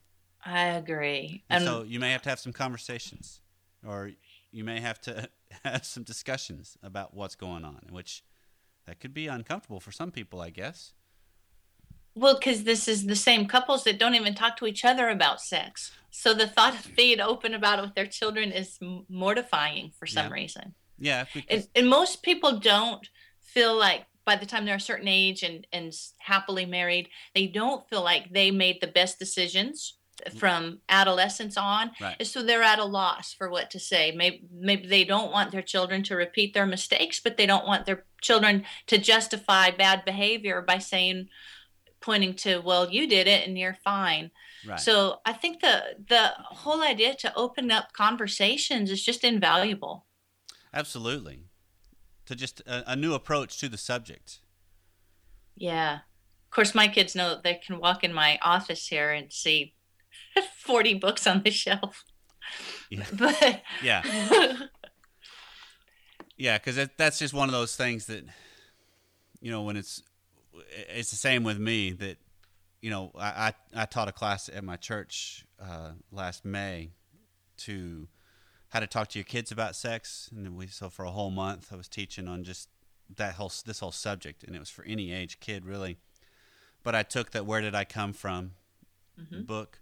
I 0.45 0.65
agree. 0.65 1.45
and 1.49 1.63
And 1.63 1.65
so 1.65 1.83
you 1.83 2.01
may 2.01 2.11
have 2.11 2.23
to 2.23 2.29
have 2.29 2.41
some 2.41 2.53
conversations 2.53 3.41
or 3.87 4.11
you 4.51 4.65
may 4.65 4.81
have 4.81 5.01
to 5.03 5.29
have 5.65 5.85
some 5.85 6.03
discussions 6.03 6.77
about 6.83 7.15
what's 7.15 7.37
going 7.37 7.65
on 7.65 7.81
which 7.91 8.23
that 8.87 8.99
could 9.01 9.15
be 9.15 9.29
uncomfortable 9.29 9.79
for 9.81 9.93
some 9.93 10.11
people 10.11 10.41
i 10.41 10.51
guess 10.51 10.93
well, 12.15 12.35
because 12.35 12.65
this 12.65 12.89
is 12.89 13.07
the 13.07 13.17
same 13.17 13.47
couples 13.47 13.85
that 13.85 13.99
don't 13.99 14.15
even 14.15 14.35
talk 14.35 14.57
to 14.59 14.67
each 14.67 14.85
other 14.85 15.09
about 15.09 15.41
sex. 15.41 15.93
So 16.11 16.35
the 16.35 16.47
thought 16.47 16.75
of 16.75 16.95
being 16.95 17.21
open 17.21 17.55
about 17.55 17.79
it 17.79 17.83
with 17.83 17.95
their 17.95 18.07
children 18.07 18.53
is 18.53 18.79
mortifying 19.09 19.93
for 19.99 20.07
some 20.07 20.27
Yeah. 20.27 20.33
reason. 20.33 20.75
yeah 20.99 21.25
because, 21.33 21.65
And, 21.65 21.69
and 21.75 21.89
most 21.89 22.23
people 22.23 22.59
don't 22.59 23.09
feel 23.41 23.75
like 23.77 24.07
by 24.25 24.37
the 24.37 24.47
time 24.47 24.65
they're 24.65 24.77
a 24.77 24.81
certain 24.81 25.09
age 25.09 25.43
and, 25.43 25.67
and 25.73 25.93
happily 26.19 26.67
married, 26.67 27.09
they 27.35 27.47
don't 27.47 27.89
feel 27.89 28.03
like 28.03 28.31
they 28.33 28.51
made 28.51 28.79
the 28.81 28.87
best 28.87 29.19
decisions 29.19 29.99
from 30.37 30.79
adolescence 30.89 31.57
on 31.57 31.91
Right. 32.01 32.25
so 32.25 32.43
they're 32.43 32.63
at 32.63 32.79
a 32.79 32.85
loss 32.85 33.33
for 33.33 33.51
what 33.51 33.71
to 33.73 33.81
say 33.81 34.13
maybe 34.15 34.45
maybe 34.53 34.87
they 34.87 35.05
don't 35.05 35.33
want 35.33 35.51
their 35.51 35.63
children 35.63 36.05
to 36.05 36.15
repeat 36.15 36.55
their 36.55 36.67
mistakes 36.67 37.19
but 37.19 37.37
they 37.37 37.47
don't 37.47 37.67
want 37.67 37.87
their 37.87 38.05
children 38.21 38.65
to 38.87 38.99
justify 38.99 39.71
bad 39.71 40.05
behavior 40.05 40.63
by 40.63 40.79
saying 40.79 41.29
pointing 42.03 42.35
to 42.35 42.59
well 42.61 42.91
you 42.91 43.07
did 43.07 43.27
it 43.27 43.47
and 43.47 43.57
you're 43.59 43.77
fine 43.85 44.31
Right. 44.67 44.79
so 44.81 45.19
i 45.27 45.33
think 45.33 45.61
the 45.61 45.83
the 46.09 46.31
whole 46.37 46.83
idea 46.83 47.15
to 47.17 47.35
open 47.35 47.71
up 47.71 47.93
conversations 47.93 48.91
is 48.91 49.03
just 49.05 49.25
invaluable 49.25 50.07
Absolutely. 50.75 51.45
To 52.27 52.35
just 52.35 52.61
a, 52.61 52.93
a 52.93 52.97
new 52.97 53.13
approach 53.13 53.59
to 53.59 53.69
the 53.69 53.77
subject. 53.77 54.39
yeah 55.57 55.95
of 55.97 56.51
course 56.51 56.75
my 56.75 56.89
kids 56.89 57.15
know 57.15 57.29
that 57.31 57.43
they 57.43 57.55
can 57.67 57.79
walk 57.79 58.03
in 58.05 58.13
my 58.15 58.39
office 58.43 58.87
here 58.87 59.11
and 59.13 59.33
see 59.33 59.75
40 60.65 60.95
books 60.95 61.27
on 61.27 61.43
the 61.43 61.51
shelf 61.51 62.05
Yeah. 62.91 63.05
but 63.13 63.63
Yeah. 63.83 64.03
Yeah, 66.39 66.59
because 66.59 66.77
that, 66.77 66.97
that's 66.99 67.19
just 67.19 67.35
one 67.35 67.49
of 67.49 67.53
those 67.53 67.77
things 67.77 68.07
that, 68.07 68.25
you 69.41 69.51
know, 69.51 69.63
when 69.63 69.77
it's 69.77 70.03
it's 70.71 71.11
the 71.11 71.17
same 71.17 71.45
with 71.45 71.59
me 71.59 71.93
that, 71.93 72.19
you 72.81 72.91
know, 72.91 73.13
I 73.19 73.55
I, 73.75 73.83
I 73.83 73.85
taught 73.87 74.09
a 74.09 74.13
class 74.13 74.49
at 74.49 74.65
my 74.65 74.77
church 74.77 75.45
uh, 75.61 75.93
last 76.11 76.45
May 76.45 76.91
to 77.59 78.09
how 78.71 78.81
to 78.81 78.87
talk 78.87 79.09
to 79.09 79.19
your 79.19 79.25
kids 79.25 79.53
about 79.53 79.77
sex, 79.77 80.31
and 80.35 80.57
we 80.57 80.67
so 80.67 80.89
for 80.89 81.05
a 81.05 81.11
whole 81.11 81.31
month 81.31 81.73
I 81.73 81.77
was 81.77 81.89
teaching 81.89 82.27
on 82.29 82.43
just 82.45 82.69
that 83.17 83.35
whole 83.35 83.53
this 83.67 83.81
whole 83.81 83.93
subject, 83.93 84.45
and 84.45 84.57
it 84.57 84.59
was 84.59 84.71
for 84.71 84.85
any 84.85 85.13
age 85.13 85.41
kid 85.41 85.65
really. 85.67 85.99
But 86.83 86.95
I 86.95 87.03
took 87.03 87.31
that 87.33 87.47
"Where 87.47 87.61
Did 87.61 87.75
I 87.75 87.85
Come 87.85 88.13
From" 88.13 88.53
book 89.47 89.81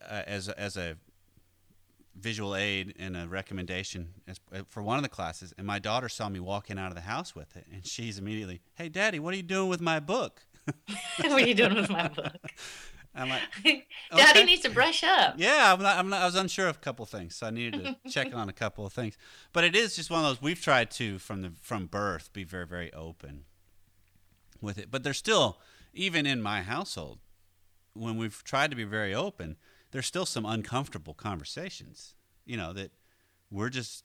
uh, 0.00 0.22
as 0.26 0.48
as 0.48 0.76
a 0.76 0.96
visual 2.18 2.54
aid 2.54 2.94
and 2.98 3.16
a 3.16 3.26
recommendation 3.26 4.14
as, 4.26 4.40
uh, 4.52 4.62
for 4.68 4.82
one 4.82 4.96
of 4.96 5.02
the 5.02 5.08
classes, 5.08 5.52
and 5.58 5.66
my 5.66 5.78
daughter 5.78 6.08
saw 6.08 6.28
me 6.28 6.40
walking 6.40 6.78
out 6.78 6.88
of 6.88 6.94
the 6.94 7.02
house 7.02 7.34
with 7.34 7.56
it, 7.56 7.66
and 7.72 7.86
she's 7.86 8.18
immediately, 8.18 8.60
"Hey, 8.74 8.88
Daddy, 8.88 9.18
what 9.18 9.34
are 9.34 9.36
you 9.36 9.42
doing 9.42 9.68
with 9.68 9.80
my 9.80 10.00
book?" 10.00 10.46
what 11.18 11.32
are 11.32 11.40
you 11.40 11.54
doing 11.54 11.74
with 11.74 11.90
my 11.90 12.08
book 12.16 12.36
I'm 13.14 13.28
like, 13.28 13.42
daddy 14.16 14.44
needs 14.44 14.62
to 14.62 14.70
brush 14.70 15.04
up 15.04 15.34
"Yeah, 15.36 15.72
I'm 15.72 15.82
not, 15.82 15.98
I'm 15.98 16.08
not, 16.08 16.22
I 16.22 16.26
was 16.26 16.34
unsure 16.34 16.66
of 16.66 16.76
a 16.76 16.80
couple 16.80 17.04
of 17.04 17.08
things, 17.08 17.36
so 17.36 17.46
I 17.46 17.50
needed 17.50 17.84
to 17.84 18.10
check 18.10 18.34
on 18.34 18.48
a 18.48 18.52
couple 18.52 18.84
of 18.84 18.92
things." 18.92 19.16
But 19.52 19.64
it 19.64 19.76
is 19.76 19.94
just 19.94 20.10
one 20.10 20.24
of 20.24 20.26
those 20.26 20.42
we've 20.42 20.60
tried 20.60 20.90
to 20.92 21.18
from 21.18 21.42
the 21.42 21.52
from 21.60 21.86
birth 21.86 22.32
be 22.32 22.42
very 22.42 22.66
very 22.66 22.92
open 22.92 23.44
with 24.60 24.78
it, 24.78 24.90
but 24.90 25.04
there's 25.04 25.18
still 25.18 25.58
even 25.92 26.26
in 26.26 26.42
my 26.42 26.62
household 26.62 27.20
when 27.92 28.16
we've 28.16 28.42
tried 28.42 28.70
to 28.70 28.76
be 28.76 28.84
very 28.84 29.14
open, 29.14 29.56
there's 29.94 30.06
still 30.06 30.26
some 30.26 30.44
uncomfortable 30.44 31.14
conversations. 31.14 32.16
You 32.44 32.56
know 32.56 32.72
that 32.72 32.90
we're 33.48 33.68
just 33.68 34.04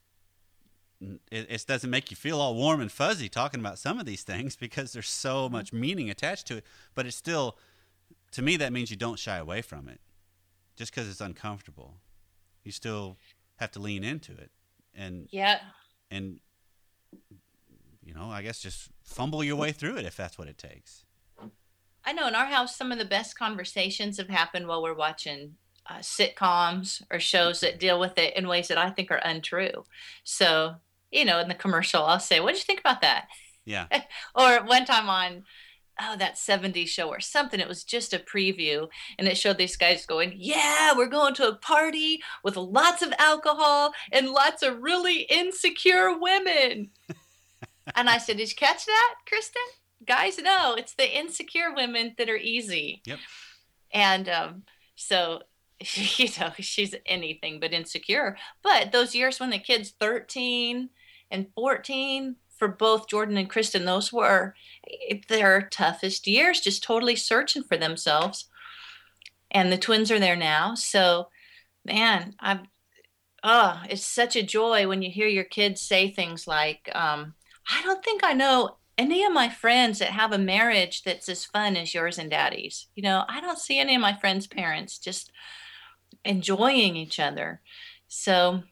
it, 1.01 1.19
it 1.31 1.65
doesn't 1.67 1.89
make 1.89 2.12
you 2.12 2.15
feel 2.15 2.39
all 2.39 2.53
warm 2.53 2.79
and 2.79 2.91
fuzzy 2.91 3.27
talking 3.27 3.60
about 3.60 3.79
some 3.79 4.00
of 4.00 4.05
these 4.05 4.22
things 4.22 4.55
because 4.60 4.93
there's 4.93 5.10
so 5.10 5.46
mm-hmm. 5.46 5.53
much 5.53 5.74
meaning 5.74 6.08
attached 6.12 6.46
to 6.48 6.58
it. 6.58 6.65
But 6.93 7.08
it's 7.08 7.15
still, 7.15 7.58
to 8.34 8.43
me, 8.43 8.55
that 8.58 8.72
means 8.72 8.91
you 8.91 8.98
don't 8.98 9.17
shy 9.17 9.38
away 9.38 9.63
from 9.63 9.89
it 9.89 10.00
just 10.75 10.93
because 10.93 11.10
it's 11.10 11.22
uncomfortable. 11.22 11.96
You 12.63 12.72
still 12.72 13.17
have 13.58 13.72
to 13.72 13.79
lean 13.79 14.03
into 14.03 14.34
it 14.34 14.51
and 14.96 15.27
yeah 15.31 15.60
and 16.12 16.39
you 18.05 18.13
know 18.13 18.29
I 18.29 18.41
guess 18.41 18.60
just 18.60 18.89
fumble 19.03 19.43
your 19.43 19.55
way 19.55 19.72
through 19.72 19.98
it 19.98 20.05
if 20.05 20.15
that's 20.15 20.38
what 20.38 20.48
it 20.48 20.58
takes. 20.58 21.03
I 22.05 22.13
know 22.13 22.27
in 22.27 22.36
our 22.36 22.46
house, 22.46 22.75
some 22.75 22.91
of 22.91 22.98
the 22.98 23.05
best 23.05 23.38
conversations 23.38 24.17
have 24.17 24.29
happened 24.29 24.67
while 24.67 24.81
we're 24.81 24.93
watching 24.93 25.55
uh, 25.89 26.00
sitcoms 26.00 27.01
or 27.12 27.19
shows 27.19 27.62
that 27.62 27.79
deal 27.79 28.00
with 28.00 28.17
it 28.17 28.36
in 28.38 28.48
ways 28.48 28.67
that 28.67 28.77
I 28.77 28.89
think 28.89 29.12
are 29.12 29.17
untrue. 29.17 29.86
So, 30.24 30.75
you 31.12 31.25
know, 31.25 31.39
in 31.39 31.48
the 31.48 31.55
commercial, 31.55 32.03
I'll 32.03 32.19
say, 32.19 32.39
What 32.39 32.53
did 32.53 32.60
you 32.60 32.65
think 32.65 32.79
about 32.79 33.01
that? 33.01 33.27
Yeah, 33.65 33.88
Or 34.36 34.63
one 34.65 34.86
time 34.86 35.10
on, 35.10 35.43
oh, 36.01 36.15
that 36.17 36.36
70s 36.36 36.88
show 36.88 37.10
or 37.10 37.19
something, 37.19 37.60
it 37.60 37.67
was 37.67 37.84
just 37.84 38.13
a 38.13 38.19
preview 38.19 38.88
and 39.17 39.27
it 39.27 39.38
showed 39.38 39.58
these 39.58 39.77
guys 39.77 40.05
going, 40.05 40.34
Yeah, 40.36 40.93
we're 40.96 41.08
going 41.08 41.34
to 41.36 41.48
a 41.48 41.55
party 41.55 42.22
with 42.43 42.55
lots 42.55 43.01
of 43.01 43.13
alcohol 43.17 43.93
and 44.12 44.29
lots 44.29 44.62
of 44.62 44.81
really 44.81 45.22
insecure 45.22 46.17
women. 46.17 46.89
and 47.96 48.10
I 48.10 48.19
said, 48.19 48.38
Did 48.38 48.50
you 48.50 48.55
catch 48.55 48.86
that, 48.86 49.15
Kristen? 49.27 49.62
Guys, 50.05 50.38
no, 50.38 50.75
it's 50.75 50.93
the 50.93 51.17
insecure 51.17 51.74
women 51.75 52.13
that 52.17 52.29
are 52.29 52.38
easy. 52.38 53.01
Yep. 53.05 53.19
And 53.91 54.29
um, 54.29 54.63
so, 54.96 55.41
you 56.17 56.29
know, 56.39 56.51
she's 56.59 56.95
anything 57.05 57.59
but 57.59 57.74
insecure. 57.74 58.38
But 58.63 58.91
those 58.91 59.15
years 59.15 59.39
when 59.39 59.50
the 59.50 59.59
kid's 59.59 59.91
13 59.91 60.89
and 61.31 61.48
14, 61.55 62.36
for 62.59 62.67
both 62.67 63.07
Jordan 63.07 63.38
and 63.38 63.50
Kristen, 63.50 63.86
those 63.86 64.12
were 64.12 64.53
their 65.29 65.62
toughest 65.62 66.27
years, 66.27 66.59
just 66.59 66.83
totally 66.83 67.15
searching 67.15 67.63
for 67.63 67.77
themselves. 67.77 68.50
And 69.50 69.71
the 69.71 69.77
twins 69.77 70.12
are 70.12 70.19
there 70.19 70.36
now. 70.36 70.75
So, 70.75 71.29
man, 71.86 72.36
I'm, 72.39 72.67
oh, 73.43 73.81
it's 73.89 74.05
such 74.05 74.36
a 74.36 74.43
joy 74.43 74.88
when 74.88 75.01
you 75.01 75.09
hear 75.09 75.27
your 75.27 75.45
kids 75.45 75.81
say 75.81 76.12
things 76.12 76.45
like, 76.48 76.91
um, 76.93 77.33
I 77.71 77.81
don't 77.81 78.03
think 78.03 78.24
I 78.24 78.33
know 78.33 78.77
any 78.98 79.24
of 79.24 79.31
my 79.31 79.48
friends 79.48 80.00
that 80.00 80.09
have 80.09 80.33
a 80.33 80.38
marriage 80.38 81.03
that's 81.03 81.29
as 81.29 81.45
fun 81.45 81.77
as 81.77 81.93
yours 81.93 82.17
and 82.17 82.29
daddy's. 82.29 82.88
You 82.95 83.03
know, 83.03 83.24
I 83.29 83.39
don't 83.39 83.57
see 83.57 83.79
any 83.79 83.95
of 83.95 84.01
my 84.01 84.13
friends' 84.19 84.45
parents 84.45 85.00
just 85.00 85.31
enjoying 86.25 86.95
each 86.95 87.19
other. 87.19 87.61
So 88.07 88.63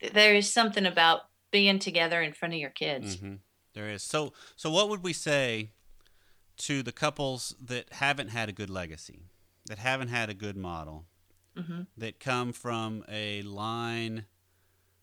th- 0.00 0.12
there 0.12 0.34
is 0.34 0.52
something 0.52 0.86
about 0.86 1.22
being 1.50 1.78
together 1.78 2.22
in 2.22 2.32
front 2.32 2.54
of 2.54 2.60
your 2.60 2.70
kids. 2.70 3.16
hmm 3.16 3.34
There 3.74 3.88
is. 3.90 4.02
So, 4.02 4.32
so 4.56 4.70
what 4.70 4.88
would 4.88 5.02
we 5.02 5.12
say 5.12 5.70
to 6.58 6.82
the 6.82 6.92
couples 6.92 7.54
that 7.60 7.92
haven't 7.94 8.28
had 8.28 8.48
a 8.48 8.52
good 8.52 8.70
legacy, 8.70 9.22
that 9.66 9.78
haven't 9.78 10.08
had 10.08 10.30
a 10.30 10.34
good 10.34 10.56
model, 10.56 11.06
hmm 11.56 11.82
that 11.96 12.18
come 12.18 12.52
from 12.52 13.04
a 13.08 13.42
line 13.42 14.26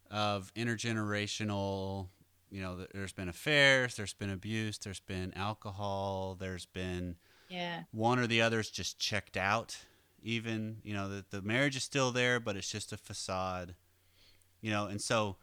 of 0.09 0.53
intergenerational? 0.55 2.07
You 2.49 2.61
know, 2.61 2.85
there's 2.93 3.13
been 3.13 3.29
affairs, 3.29 3.95
there's 3.95 4.13
been 4.13 4.29
abuse, 4.29 4.77
there's 4.77 4.99
been 4.99 5.33
alcohol, 5.35 6.35
there's 6.37 6.65
been 6.65 7.15
Yeah. 7.47 7.83
one 7.91 8.19
or 8.19 8.27
the 8.27 8.41
other's 8.41 8.69
just 8.69 8.99
checked 8.99 9.37
out. 9.37 9.77
Even 10.23 10.77
you 10.83 10.93
know 10.93 11.09
that 11.09 11.31
the 11.31 11.41
marriage 11.41 11.75
is 11.75 11.83
still 11.83 12.11
there, 12.11 12.39
but 12.39 12.55
it's 12.55 12.69
just 12.69 12.91
a 12.91 12.97
facade. 12.97 13.75
You 14.61 14.71
know, 14.71 14.85
and 14.85 15.01
so 15.01 15.37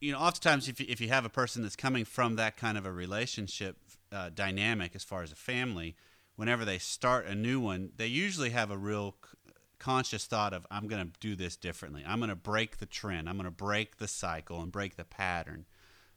you 0.00 0.12
know, 0.12 0.18
oftentimes 0.18 0.68
if 0.68 0.80
you, 0.80 0.86
if 0.88 1.00
you 1.00 1.08
have 1.08 1.24
a 1.24 1.30
person 1.30 1.62
that's 1.62 1.76
coming 1.76 2.04
from 2.04 2.36
that 2.36 2.56
kind 2.56 2.78
of 2.78 2.86
a 2.86 2.92
relationship 2.92 3.76
uh, 4.12 4.30
dynamic 4.30 4.94
as 4.94 5.04
far 5.04 5.22
as 5.22 5.32
a 5.32 5.36
family, 5.36 5.96
whenever 6.36 6.64
they 6.64 6.78
start 6.78 7.26
a 7.26 7.34
new 7.34 7.60
one, 7.60 7.90
they 7.96 8.06
usually 8.06 8.50
have 8.50 8.70
a 8.70 8.78
real 8.78 9.16
c- 9.24 9.52
conscious 9.78 10.26
thought 10.26 10.52
of 10.52 10.66
I'm 10.70 10.86
going 10.86 11.04
to 11.04 11.12
do 11.20 11.34
this 11.34 11.56
differently. 11.56 12.04
I'm 12.06 12.20
going 12.20 12.30
to 12.30 12.36
break 12.36 12.78
the 12.78 12.86
trend. 12.86 13.28
I'm 13.28 13.36
going 13.36 13.44
to 13.44 13.50
break 13.50 13.98
the 13.98 14.08
cycle 14.08 14.60
and 14.60 14.70
break 14.70 14.96
the 14.96 15.04
pattern. 15.04 15.66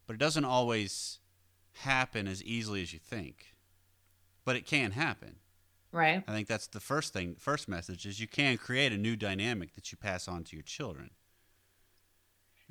But 0.05 0.13
it 0.13 0.19
doesn't 0.19 0.45
always 0.45 1.19
happen 1.73 2.27
as 2.27 2.43
easily 2.43 2.81
as 2.81 2.93
you 2.93 2.99
think. 2.99 3.55
But 4.45 4.55
it 4.55 4.65
can 4.65 4.91
happen. 4.91 5.37
Right. 5.91 6.23
I 6.27 6.31
think 6.31 6.47
that's 6.47 6.67
the 6.67 6.79
first 6.79 7.11
thing, 7.13 7.35
first 7.37 7.67
message 7.67 8.05
is 8.05 8.19
you 8.19 8.27
can 8.27 8.57
create 8.57 8.93
a 8.93 8.97
new 8.97 9.15
dynamic 9.15 9.73
that 9.75 9.91
you 9.91 9.97
pass 9.97 10.27
on 10.27 10.43
to 10.45 10.55
your 10.55 10.63
children. 10.63 11.11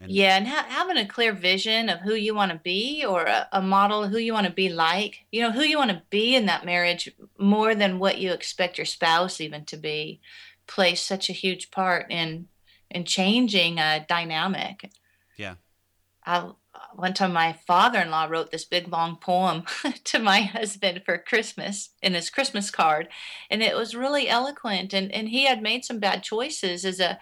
And- 0.00 0.10
Yeah, 0.10 0.36
and 0.38 0.48
ha- 0.48 0.66
having 0.68 0.96
a 0.96 1.06
clear 1.06 1.34
vision 1.34 1.90
of 1.90 2.00
who 2.00 2.14
you 2.14 2.34
want 2.34 2.52
to 2.52 2.58
be 2.58 3.04
or 3.04 3.24
a, 3.24 3.46
a 3.52 3.60
model 3.60 4.04
of 4.04 4.10
who 4.10 4.16
you 4.18 4.32
want 4.32 4.46
to 4.46 4.52
be 4.52 4.70
like, 4.70 5.26
you 5.30 5.42
know, 5.42 5.52
who 5.52 5.60
you 5.62 5.76
want 5.76 5.90
to 5.90 6.02
be 6.08 6.34
in 6.34 6.46
that 6.46 6.64
marriage 6.64 7.10
more 7.38 7.74
than 7.74 7.98
what 7.98 8.16
you 8.18 8.32
expect 8.32 8.78
your 8.78 8.86
spouse 8.86 9.40
even 9.40 9.66
to 9.66 9.76
be 9.76 10.20
plays 10.66 11.02
such 11.02 11.28
a 11.28 11.34
huge 11.34 11.70
part 11.70 12.10
in 12.10 12.48
in 12.90 13.04
changing 13.04 13.78
a 13.78 14.04
dynamic. 14.08 14.90
Yeah. 15.36 15.54
I 16.24 16.50
one 17.00 17.14
time 17.14 17.32
my 17.32 17.52
father-in-law 17.52 18.26
wrote 18.26 18.50
this 18.50 18.64
big 18.64 18.88
long 18.88 19.16
poem 19.16 19.64
to 20.04 20.18
my 20.18 20.42
husband 20.42 21.02
for 21.04 21.18
Christmas 21.18 21.90
in 22.02 22.14
his 22.14 22.30
Christmas 22.30 22.70
card 22.70 23.08
and 23.50 23.62
it 23.62 23.74
was 23.74 23.94
really 23.94 24.28
eloquent 24.28 24.92
and 24.92 25.10
and 25.12 25.30
he 25.30 25.46
had 25.46 25.62
made 25.62 25.84
some 25.84 25.98
bad 25.98 26.22
choices 26.22 26.84
as 26.84 27.00
a 27.00 27.18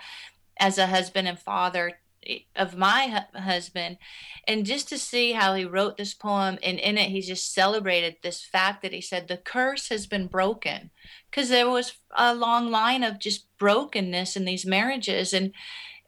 as 0.58 0.78
a 0.78 0.88
husband 0.88 1.28
and 1.28 1.38
father 1.38 2.00
eh, 2.26 2.40
of 2.56 2.76
my 2.76 3.08
hu- 3.32 3.40
husband. 3.40 3.98
And 4.46 4.66
just 4.66 4.88
to 4.88 4.98
see 4.98 5.32
how 5.32 5.54
he 5.54 5.64
wrote 5.64 5.96
this 5.96 6.14
poem 6.14 6.58
and 6.62 6.78
in 6.78 6.98
it 6.98 7.10
he 7.10 7.20
just 7.20 7.52
celebrated 7.52 8.16
this 8.22 8.42
fact 8.42 8.82
that 8.82 8.92
he 8.92 9.00
said 9.00 9.28
the 9.28 9.36
curse 9.36 9.88
has 9.88 10.06
been 10.06 10.26
broken. 10.26 10.90
Because 11.30 11.48
there 11.48 11.68
was 11.68 11.94
a 12.16 12.34
long 12.34 12.70
line 12.70 13.02
of 13.02 13.18
just 13.18 13.46
brokenness 13.58 14.36
in 14.36 14.44
these 14.44 14.66
marriages 14.66 15.32
and 15.32 15.52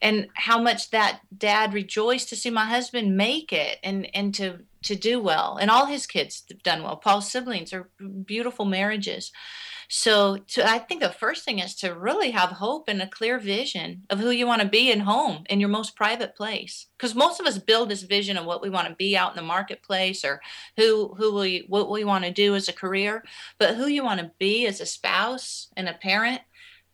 and 0.02 0.28
how 0.35 0.61
much 0.61 0.90
that 0.90 1.21
dad 1.37 1.75
rejoiced 1.75 2.28
to 2.30 2.37
see 2.37 2.50
my 2.50 2.64
husband 2.64 3.16
make 3.16 3.52
it 3.52 3.78
and 3.83 4.09
and 4.14 4.35
to 4.35 4.61
to 4.83 4.97
do 4.97 5.21
well. 5.21 5.59
And 5.61 5.71
all 5.71 5.87
his 5.87 6.07
kids 6.07 6.45
have 6.49 6.62
done 6.62 6.83
well. 6.83 6.97
Paul's 6.97 7.30
siblings 7.30 7.73
are 7.73 7.90
beautiful 8.25 8.64
marriages. 8.64 9.30
So 9.92 10.37
to 10.37 10.64
i 10.66 10.78
think 10.78 11.00
the 11.00 11.11
first 11.11 11.45
thing 11.45 11.59
is 11.59 11.75
to 11.76 11.95
really 11.97 12.30
have 12.30 12.50
hope 12.50 12.88
and 12.88 13.02
a 13.02 13.09
clear 13.09 13.40
vision 13.40 14.02
of 14.09 14.21
who 14.21 14.30
you 14.30 14.47
want 14.47 14.62
to 14.62 14.69
be 14.69 14.88
in 14.88 15.00
home 15.00 15.42
in 15.50 15.59
your 15.59 15.69
most 15.69 15.97
private 15.97 16.37
place. 16.37 16.87
Because 16.97 17.16
most 17.16 17.40
of 17.40 17.47
us 17.47 17.59
build 17.59 17.88
this 17.88 18.02
vision 18.02 18.37
of 18.37 18.47
what 18.47 18.62
we 18.62 18.71
want 18.71 18.87
to 18.87 18.95
be 18.95 19.16
out 19.16 19.33
in 19.33 19.37
the 19.37 19.42
marketplace 19.42 20.25
or 20.25 20.40
who 20.76 21.12
who 21.19 21.35
we 21.35 21.64
what 21.66 21.90
we 21.90 22.04
want 22.04 22.25
to 22.25 22.30
do 22.30 22.54
as 22.54 22.69
a 22.69 22.73
career. 22.73 23.25
But 23.59 23.75
who 23.75 23.88
you 23.88 24.04
want 24.04 24.21
to 24.21 24.30
be 24.38 24.66
as 24.66 24.80
a 24.80 24.87
spouse 24.87 25.69
and 25.76 25.88
a 25.88 25.95
parent 25.95 26.40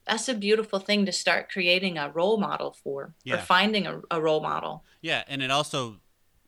that's 0.07 0.29
a 0.29 0.35
beautiful 0.35 0.79
thing 0.79 1.05
to 1.07 1.13
start 1.13 1.51
creating 1.51 1.99
a 1.99 2.11
role 2.11 2.37
model 2.39 2.77
for 2.83 3.15
Yeah. 3.25 3.37
or 3.37 3.39
finding 3.39 3.87
a, 3.87 4.01
a 4.11 4.21
role 4.21 4.41
model 4.41 4.85
Yeah, 5.01 5.25
and 5.29 5.43
it 5.43 5.51
also 5.51 6.01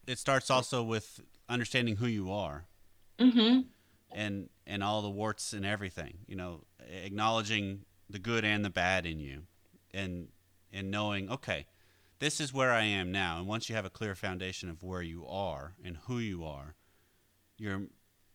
it 0.06 0.18
starts 0.18 0.50
also 0.50 0.82
with 0.82 1.20
understanding 1.48 1.96
who 1.96 2.06
you 2.06 2.30
are 2.30 2.66
mm-hmm 3.18 3.60
and 4.10 4.48
and 4.66 4.82
all 4.82 5.02
the 5.02 5.10
warts 5.10 5.52
and 5.52 5.64
everything. 5.64 6.18
You 6.26 6.36
know, 6.36 6.64
acknowledging 7.04 7.84
the 8.08 8.18
good 8.18 8.44
and 8.44 8.64
the 8.64 8.70
bad 8.70 9.06
in 9.06 9.18
you, 9.20 9.42
and 9.92 10.28
and 10.72 10.90
knowing 10.90 11.30
okay, 11.30 11.66
this 12.18 12.40
is 12.40 12.52
where 12.52 12.72
I 12.72 12.84
am 12.84 13.12
now. 13.12 13.38
And 13.38 13.46
once 13.46 13.68
you 13.68 13.74
have 13.74 13.84
a 13.84 13.90
clear 13.90 14.14
foundation 14.14 14.68
of 14.70 14.82
where 14.82 15.02
you 15.02 15.26
are 15.26 15.74
and 15.84 15.98
who 16.06 16.18
you 16.18 16.44
are, 16.44 16.74
you're, 17.56 17.82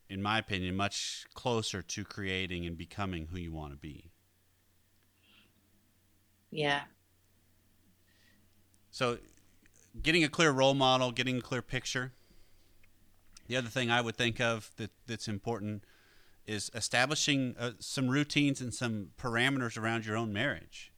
in 0.10 0.22
my 0.22 0.40
opinion, 0.40 0.76
much 0.76 1.26
closer 1.34 1.82
to 1.82 2.04
creating 2.04 2.66
and 2.66 2.78
becoming 2.78 3.28
who 3.28 3.38
you 3.38 3.52
want 3.52 3.74
to 3.74 3.78
be. 3.78 4.12
Yeah 6.54 6.82
So, 8.92 9.18
getting 10.02 10.24
a 10.24 10.30
clear 10.30 10.52
role 10.52 10.74
model, 10.76 11.12
getting 11.12 11.38
a 11.38 11.42
clear 11.42 11.62
picture. 11.64 12.12
The 13.48 13.58
other 13.58 13.68
thing 13.70 13.90
I 13.92 14.02
would 14.02 14.16
think 14.16 14.40
of 14.40 14.70
that 14.78 14.92
that's 15.08 15.28
important 15.28 15.84
is 16.46 16.70
establishing 16.76 17.56
uh, 17.60 17.72
some 17.80 18.08
routines 18.10 18.62
and 18.62 18.74
some 18.74 19.10
parameters 19.18 19.78
around 19.78 20.06
your 20.06 20.16
own 20.16 20.32
marriage. 20.32 20.92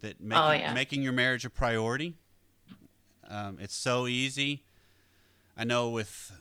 That 0.00 0.20
making, 0.20 0.42
Oh, 0.42 0.52
yeah. 0.52 0.72
making 0.72 1.02
your 1.02 1.12
marriage 1.12 1.44
a 1.44 1.50
priority. 1.50 2.14
Um, 3.28 3.58
it's 3.60 3.74
so 3.76 4.06
easy. 4.06 4.64
I 5.56 5.64
know 5.64 5.90
with 5.90 6.32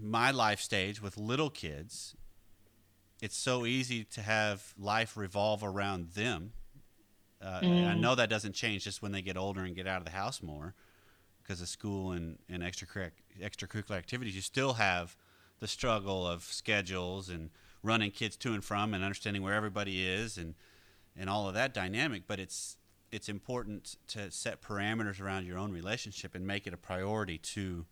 my 0.00 0.30
life 0.30 0.60
stage 0.60 1.00
with 1.02 1.16
little 1.16 1.50
kids, 1.50 2.14
it's 3.22 3.36
so 3.36 3.64
easy 3.66 4.04
to 4.04 4.20
have 4.22 4.74
life 4.78 5.16
revolve 5.16 5.64
around 5.64 6.10
them. 6.14 6.52
Uh, 7.40 7.62
and 7.64 7.86
I 7.86 7.94
Mm. 7.94 8.00
know 8.00 8.14
that 8.14 8.30
doesn't 8.30 8.54
change 8.54 8.84
just 8.84 9.02
when 9.02 9.12
they 9.12 9.22
get 9.22 9.36
older 9.36 9.62
and 9.62 9.74
get 9.74 9.86
out 9.86 9.98
of 9.98 10.04
the 10.04 10.10
house 10.12 10.42
more 10.42 10.74
because 11.42 11.60
of 11.60 11.68
school 11.68 12.12
and, 12.12 12.38
and 12.48 12.62
extracurric- 12.62 13.12
extracurricular 13.40 13.96
activities. 13.96 14.34
You 14.34 14.40
still 14.40 14.74
have 14.74 15.16
the 15.58 15.68
struggle 15.68 16.26
of 16.26 16.44
schedules 16.44 17.28
and 17.28 17.50
running 17.82 18.10
kids 18.10 18.36
to 18.38 18.52
and 18.52 18.64
from 18.64 18.94
and 18.94 19.04
understanding 19.04 19.42
where 19.42 19.54
everybody 19.54 20.04
is 20.06 20.38
and, 20.38 20.54
and 21.16 21.30
all 21.30 21.46
of 21.46 21.54
that 21.54 21.72
dynamic. 21.72 22.22
But 22.26 22.40
it's, 22.40 22.78
it's 23.12 23.28
important 23.28 23.96
to 24.08 24.30
set 24.30 24.60
parameters 24.62 25.20
around 25.20 25.46
your 25.46 25.58
own 25.58 25.72
relationship 25.72 26.34
and 26.34 26.46
make 26.46 26.66
it 26.66 26.74
a 26.74 26.78
priority 26.78 27.38
to 27.38 27.86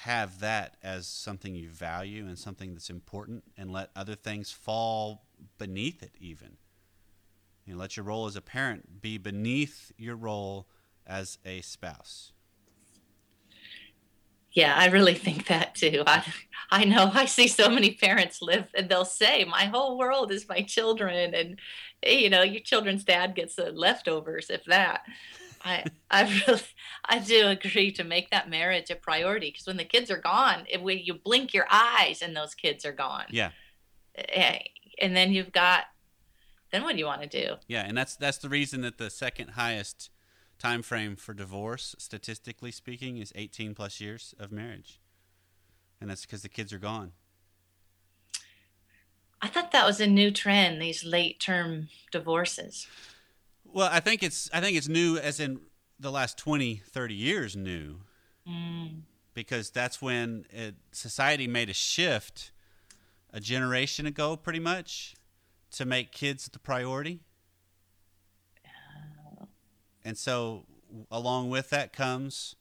have 0.00 0.40
that 0.40 0.76
as 0.82 1.06
something 1.06 1.54
you 1.54 1.70
value 1.70 2.26
and 2.26 2.38
something 2.38 2.72
that's 2.74 2.90
important 2.90 3.44
and 3.56 3.70
let 3.70 3.90
other 3.96 4.14
things 4.14 4.50
fall 4.50 5.22
beneath 5.58 6.02
it 6.02 6.12
even 6.20 6.56
you 7.66 7.74
know, 7.74 7.80
let 7.80 7.96
your 7.96 8.04
role 8.04 8.26
as 8.26 8.36
a 8.36 8.42
parent 8.42 9.02
be 9.02 9.18
beneath 9.18 9.92
your 9.98 10.16
role 10.16 10.68
as 11.06 11.38
a 11.44 11.60
spouse 11.62 12.32
Yeah, 14.52 14.74
I 14.74 14.86
really 14.86 15.14
think 15.14 15.46
that 15.48 15.74
too. 15.74 16.02
I 16.06 16.24
I 16.70 16.84
know 16.84 17.10
I 17.14 17.26
see 17.26 17.48
so 17.48 17.68
many 17.68 17.92
parents 17.92 18.40
live 18.42 18.66
and 18.74 18.88
they'll 18.88 19.04
say, 19.04 19.44
"My 19.44 19.66
whole 19.66 19.98
world 19.98 20.32
is 20.32 20.48
my 20.48 20.62
children," 20.62 21.34
and 21.34 21.60
you 22.04 22.30
know, 22.30 22.42
your 22.42 22.62
children's 22.62 23.04
dad 23.04 23.34
gets 23.34 23.56
the 23.56 23.70
leftovers, 23.72 24.50
if 24.50 24.64
that. 24.66 25.02
I 25.62 25.86
I 26.10 26.22
really 26.48 26.62
I 27.04 27.18
do 27.20 27.48
agree 27.48 27.92
to 27.92 28.04
make 28.04 28.30
that 28.30 28.50
marriage 28.50 28.90
a 28.90 28.96
priority 28.96 29.50
because 29.50 29.66
when 29.66 29.76
the 29.78 29.84
kids 29.84 30.10
are 30.10 30.18
gone, 30.20 30.64
if 30.68 30.80
we 30.82 30.94
you 30.96 31.14
blink 31.14 31.52
your 31.54 31.66
eyes 31.70 32.22
and 32.22 32.36
those 32.36 32.54
kids 32.54 32.84
are 32.86 32.92
gone, 32.92 33.26
yeah 33.28 33.50
Eh, 34.16 34.58
and 35.00 35.14
then 35.16 35.32
you've 35.32 35.52
got 35.52 35.84
then 36.76 36.84
what 36.84 36.92
do 36.92 36.98
you 36.98 37.06
want 37.06 37.22
to 37.22 37.28
do? 37.28 37.56
yeah 37.66 37.82
and 37.86 37.96
that's 37.96 38.16
that's 38.16 38.38
the 38.38 38.48
reason 38.48 38.80
that 38.82 38.98
the 38.98 39.10
second 39.10 39.50
highest 39.50 40.10
time 40.58 40.82
frame 40.82 41.16
for 41.16 41.34
divorce 41.34 41.94
statistically 41.98 42.70
speaking 42.70 43.18
is 43.18 43.32
18 43.34 43.74
plus 43.74 44.00
years 44.00 44.34
of 44.38 44.50
marriage 44.52 45.00
and 46.00 46.08
that's 46.10 46.22
because 46.22 46.42
the 46.42 46.48
kids 46.48 46.72
are 46.72 46.78
gone 46.78 47.12
I 49.42 49.48
thought 49.48 49.70
that 49.72 49.84
was 49.86 50.00
a 50.00 50.06
new 50.06 50.30
trend, 50.30 50.80
these 50.80 51.04
late 51.04 51.38
term 51.40 51.88
divorces. 52.10 52.86
well 53.64 53.88
i 53.92 54.00
think 54.00 54.22
it's 54.22 54.48
i 54.52 54.60
think 54.60 54.76
it's 54.76 54.88
new 54.88 55.18
as 55.18 55.40
in 55.40 55.60
the 56.00 56.10
last 56.10 56.36
20 56.38 56.82
30 56.90 57.14
years 57.14 57.56
new 57.56 58.00
Mm. 58.48 59.00
because 59.34 59.70
that's 59.70 60.00
when 60.00 60.46
it, 60.50 60.76
society 60.92 61.48
made 61.48 61.68
a 61.68 61.74
shift 61.74 62.52
a 63.32 63.40
generation 63.40 64.06
ago, 64.06 64.36
pretty 64.36 64.60
much, 64.60 65.16
to 65.72 65.84
make 65.84 66.12
kids 66.12 66.48
the 66.48 66.58
priority. 66.58 67.20
Oh. 69.40 69.48
And 70.04 70.16
so, 70.16 70.64
along 71.10 71.50
with 71.50 71.70
that 71.70 71.92
comes, 71.92 72.56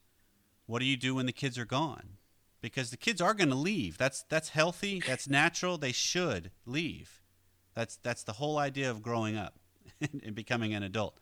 what 0.65 0.79
do 0.79 0.85
you 0.85 0.97
do 0.97 1.15
when 1.15 1.25
the 1.25 1.31
kids 1.31 1.57
are 1.57 1.65
gone? 1.65 2.17
Because 2.61 2.89
the 2.89 2.97
kids 2.97 3.21
are 3.21 3.33
going 3.33 3.49
to 3.49 3.55
leave. 3.55 3.97
That's 3.97 4.23
that's 4.23 4.49
healthy. 4.49 5.01
That's 5.05 5.29
natural. 5.29 5.77
They 5.77 5.91
should 5.91 6.51
leave. 6.65 7.21
That's 7.75 7.97
that's 7.97 8.23
the 8.23 8.33
whole 8.33 8.57
idea 8.57 8.89
of 8.89 9.03
growing 9.03 9.37
up 9.37 9.59
and, 10.01 10.21
and 10.25 10.35
becoming 10.35 10.73
an 10.73 10.81
adult. 10.81 11.17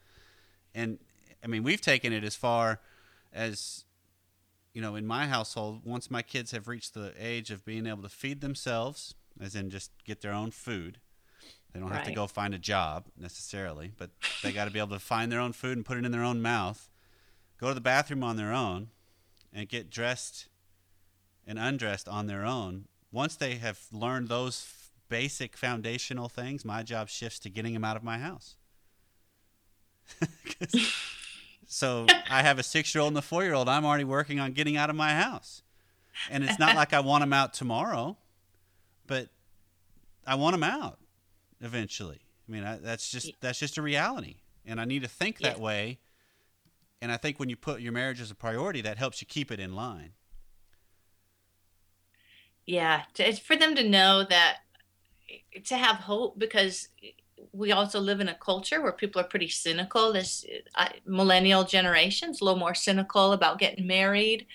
And 0.74 1.00
I 1.44 1.48
mean, 1.48 1.64
we've 1.64 1.82
taken 1.82 2.14
it 2.14 2.24
as 2.24 2.36
far 2.36 2.80
as 3.34 3.84
you 4.74 4.82
know, 4.82 4.96
in 4.96 5.06
my 5.06 5.28
household, 5.28 5.82
once 5.84 6.10
my 6.10 6.22
kids 6.22 6.52
have 6.52 6.68
reached 6.68 6.94
the 6.94 7.14
age 7.20 7.52
of 7.52 7.64
being 7.64 7.86
able 7.86 8.02
to 8.02 8.10
feed 8.10 8.42
themselves, 8.42 9.14
as 9.40 9.56
in 9.56 9.70
just 9.70 9.92
get 10.04 10.22
their 10.22 10.34
own 10.34 10.50
food, 10.52 11.00
they 11.74 11.80
don't 11.80 11.92
have 11.92 12.06
to 12.06 12.14
go 12.14 12.28
find 12.28 12.54
a 12.54 12.60
job 12.60 13.06
necessarily, 13.20 13.92
but 13.98 14.12
they 14.44 14.52
got 14.52 14.66
to 14.66 14.72
be 14.72 14.78
able 14.78 14.90
to 14.90 15.00
find 15.00 15.32
their 15.32 15.40
own 15.40 15.54
food 15.54 15.76
and 15.76 15.86
put 15.86 15.98
it 15.98 16.06
in 16.06 16.12
their 16.12 16.24
own 16.24 16.40
mouth, 16.42 16.88
go 17.60 17.70
to 17.70 17.74
the 17.74 17.82
bathroom 17.82 18.24
on 18.24 18.38
their 18.38 18.54
own, 18.54 18.90
and 19.52 19.68
get 19.68 19.90
dressed 19.90 20.48
and 21.48 21.58
undressed 21.58 22.08
on 22.08 22.28
their 22.28 22.46
own. 22.46 22.86
Once 23.12 23.36
they 23.36 23.56
have 23.56 23.80
learned 23.92 24.30
those 24.30 24.68
f- 24.68 24.92
basic 25.10 25.58
foundational 25.58 26.30
things, 26.30 26.64
my 26.64 26.84
job 26.84 27.10
shifts 27.10 27.40
to 27.40 27.50
getting 27.50 27.74
them 27.74 27.84
out 27.84 27.98
of 27.98 28.04
my 28.04 28.20
house. 28.20 28.56
so 31.68 32.06
I 32.30 32.44
have 32.44 32.60
a 32.60 32.64
six 32.64 32.94
year 32.94 33.02
old 33.02 33.10
and 33.10 33.18
a 33.18 33.22
four 33.22 33.44
year 33.44 33.54
old. 33.54 33.68
I'm 33.68 33.86
already 33.86 34.04
working 34.04 34.40
on 34.40 34.54
getting 34.54 34.78
out 34.78 34.92
of 34.92 34.96
my 34.96 35.14
house. 35.14 35.64
And 36.30 36.44
it's 36.44 36.60
not 36.60 36.76
like 36.76 36.94
I 36.94 37.00
want 37.00 37.24
them 37.24 37.34
out 37.34 37.56
tomorrow, 37.56 38.16
but 39.08 39.30
I 40.28 40.36
want 40.36 40.54
them 40.54 40.64
out 40.64 41.00
eventually. 41.64 42.22
I 42.48 42.52
mean, 42.52 42.64
I, 42.64 42.78
that's 42.78 43.10
just 43.10 43.32
that's 43.42 43.60
just 43.60 43.78
a 43.78 43.82
reality, 43.82 44.38
and 44.66 44.80
I 44.80 44.86
need 44.86 45.02
to 45.04 45.08
think 45.08 45.40
that 45.40 45.58
Yeah. 45.58 45.64
way. 45.64 46.00
And 47.02 47.12
I 47.12 47.18
think 47.18 47.40
when 47.40 47.50
you 47.50 47.58
put 47.58 47.82
your 47.82 47.92
marriage 47.92 48.22
as 48.22 48.32
a 48.32 48.36
priority, 48.36 48.82
that 48.82 48.98
helps 48.98 49.22
you 49.22 49.28
keep 49.28 49.52
it 49.52 49.60
in 49.60 49.76
line. 49.76 50.14
Yeah, 52.66 53.04
it's 53.18 53.40
for 53.40 53.56
them 53.58 53.76
to 53.76 53.84
know 53.84 54.26
that 54.30 54.60
to 55.66 55.78
have 55.78 55.98
hope 55.98 56.40
because 56.40 56.90
we 57.52 57.72
also 57.72 58.00
live 58.00 58.22
in 58.22 58.30
a 58.30 58.36
culture 58.36 58.82
where 58.82 58.92
people 58.94 59.20
are 59.20 59.26
pretty 59.26 59.50
cynical. 59.50 60.14
This 60.14 60.46
uh, 60.76 60.90
millennial 61.06 61.64
generation's 61.66 62.40
a 62.40 62.46
little 62.46 62.60
more 62.60 62.74
cynical 62.74 63.34
about 63.34 63.60
getting 63.60 63.86
married, 63.86 64.48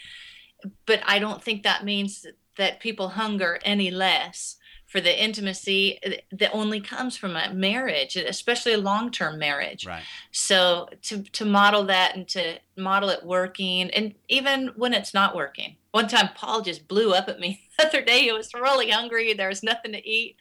but 0.86 1.00
I 1.06 1.18
don't 1.18 1.42
think 1.42 1.62
that 1.62 1.84
means 1.84 2.26
that 2.56 2.80
people 2.80 3.10
hunger 3.10 3.58
any 3.62 3.90
less 3.90 4.56
for 4.88 5.02
the 5.02 5.22
intimacy 5.22 5.98
that 6.32 6.50
only 6.52 6.80
comes 6.80 7.14
from 7.14 7.36
a 7.36 7.52
marriage, 7.52 8.16
especially 8.16 8.72
a 8.72 8.78
long-term 8.78 9.38
marriage. 9.38 9.86
Right. 9.86 10.02
So 10.32 10.88
to 11.02 11.22
to 11.22 11.44
model 11.44 11.84
that 11.84 12.16
and 12.16 12.26
to 12.28 12.58
model 12.74 13.10
it 13.10 13.22
working, 13.22 13.90
and 13.90 14.14
even 14.28 14.72
when 14.76 14.94
it's 14.94 15.14
not 15.14 15.36
working. 15.36 15.76
One 15.90 16.06
time, 16.06 16.30
Paul 16.34 16.60
just 16.62 16.86
blew 16.86 17.12
up 17.12 17.28
at 17.28 17.40
me 17.40 17.60
the 17.78 17.86
other 17.86 18.02
day. 18.02 18.20
He 18.20 18.32
was 18.32 18.54
really 18.54 18.90
hungry. 18.90 19.32
There 19.32 19.48
was 19.48 19.62
nothing 19.62 19.92
to 19.92 20.08
eat, 20.08 20.36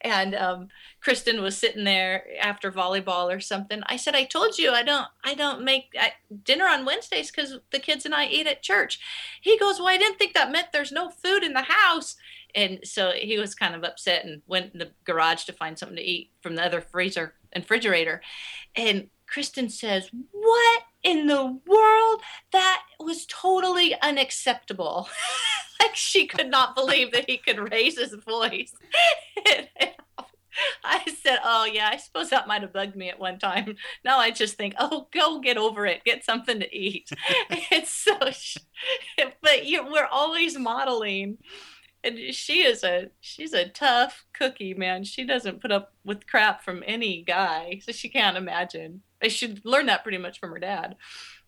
and 0.00 0.34
um, 0.34 0.68
Kristen 1.00 1.42
was 1.42 1.56
sitting 1.56 1.84
there 1.84 2.24
after 2.40 2.70
volleyball 2.70 3.34
or 3.34 3.40
something. 3.40 3.82
I 3.86 3.96
said, 3.96 4.14
"I 4.14 4.24
told 4.24 4.58
you 4.58 4.70
I 4.70 4.84
don't 4.84 5.08
I 5.24 5.34
don't 5.34 5.64
make 5.64 5.94
I, 5.98 6.12
dinner 6.44 6.66
on 6.66 6.84
Wednesdays 6.84 7.32
because 7.32 7.58
the 7.72 7.80
kids 7.80 8.04
and 8.04 8.14
I 8.14 8.26
eat 8.26 8.46
at 8.46 8.62
church." 8.62 9.00
He 9.40 9.58
goes, 9.58 9.80
"Well, 9.80 9.88
I 9.88 9.98
didn't 9.98 10.18
think 10.18 10.34
that 10.34 10.52
meant 10.52 10.68
there's 10.72 10.92
no 10.92 11.10
food 11.10 11.42
in 11.42 11.52
the 11.52 11.62
house." 11.62 12.16
And 12.54 12.80
so 12.84 13.12
he 13.12 13.38
was 13.38 13.54
kind 13.54 13.74
of 13.74 13.84
upset 13.84 14.24
and 14.24 14.42
went 14.46 14.72
in 14.72 14.78
the 14.78 14.90
garage 15.04 15.44
to 15.44 15.52
find 15.52 15.78
something 15.78 15.96
to 15.96 16.02
eat 16.02 16.30
from 16.40 16.54
the 16.56 16.64
other 16.64 16.80
freezer 16.80 17.34
and 17.52 17.64
refrigerator. 17.64 18.22
And 18.74 19.08
Kristen 19.26 19.68
says, 19.68 20.10
What 20.32 20.82
in 21.02 21.26
the 21.26 21.58
world? 21.66 22.22
That 22.52 22.82
was 22.98 23.26
totally 23.26 23.94
unacceptable. 24.00 25.08
like 25.80 25.94
she 25.94 26.26
could 26.26 26.50
not 26.50 26.74
believe 26.74 27.12
that 27.12 27.28
he 27.28 27.38
could 27.38 27.72
raise 27.72 27.98
his 27.98 28.14
voice. 28.14 28.72
I 30.84 31.04
said, 31.22 31.38
"Oh 31.44 31.66
yeah, 31.66 31.88
I 31.92 31.96
suppose 31.98 32.30
that 32.30 32.48
might 32.48 32.62
have 32.62 32.72
bugged 32.72 32.96
me 32.96 33.10
at 33.10 33.18
one 33.18 33.38
time." 33.38 33.76
Now 34.04 34.18
I 34.18 34.30
just 34.30 34.56
think, 34.56 34.74
"Oh, 34.78 35.08
go 35.12 35.40
get 35.40 35.56
over 35.56 35.86
it. 35.86 36.04
Get 36.04 36.24
something 36.24 36.60
to 36.60 36.76
eat." 36.76 37.10
it's 37.70 37.92
so, 37.92 38.18
but 39.40 39.66
you, 39.66 39.84
we're 39.90 40.08
always 40.10 40.58
modeling, 40.58 41.38
and 42.04 42.18
she 42.32 42.62
is 42.62 42.84
a 42.84 43.10
she's 43.20 43.52
a 43.52 43.68
tough 43.68 44.24
cookie, 44.32 44.74
man. 44.74 45.04
She 45.04 45.24
doesn't 45.24 45.60
put 45.60 45.72
up 45.72 45.94
with 46.04 46.26
crap 46.26 46.62
from 46.62 46.82
any 46.86 47.22
guy, 47.22 47.80
so 47.84 47.92
she 47.92 48.08
can't 48.08 48.36
imagine. 48.36 49.02
I 49.22 49.28
should 49.28 49.64
learn 49.64 49.86
that 49.86 50.02
pretty 50.02 50.18
much 50.18 50.38
from 50.38 50.50
her 50.50 50.58
dad, 50.58 50.96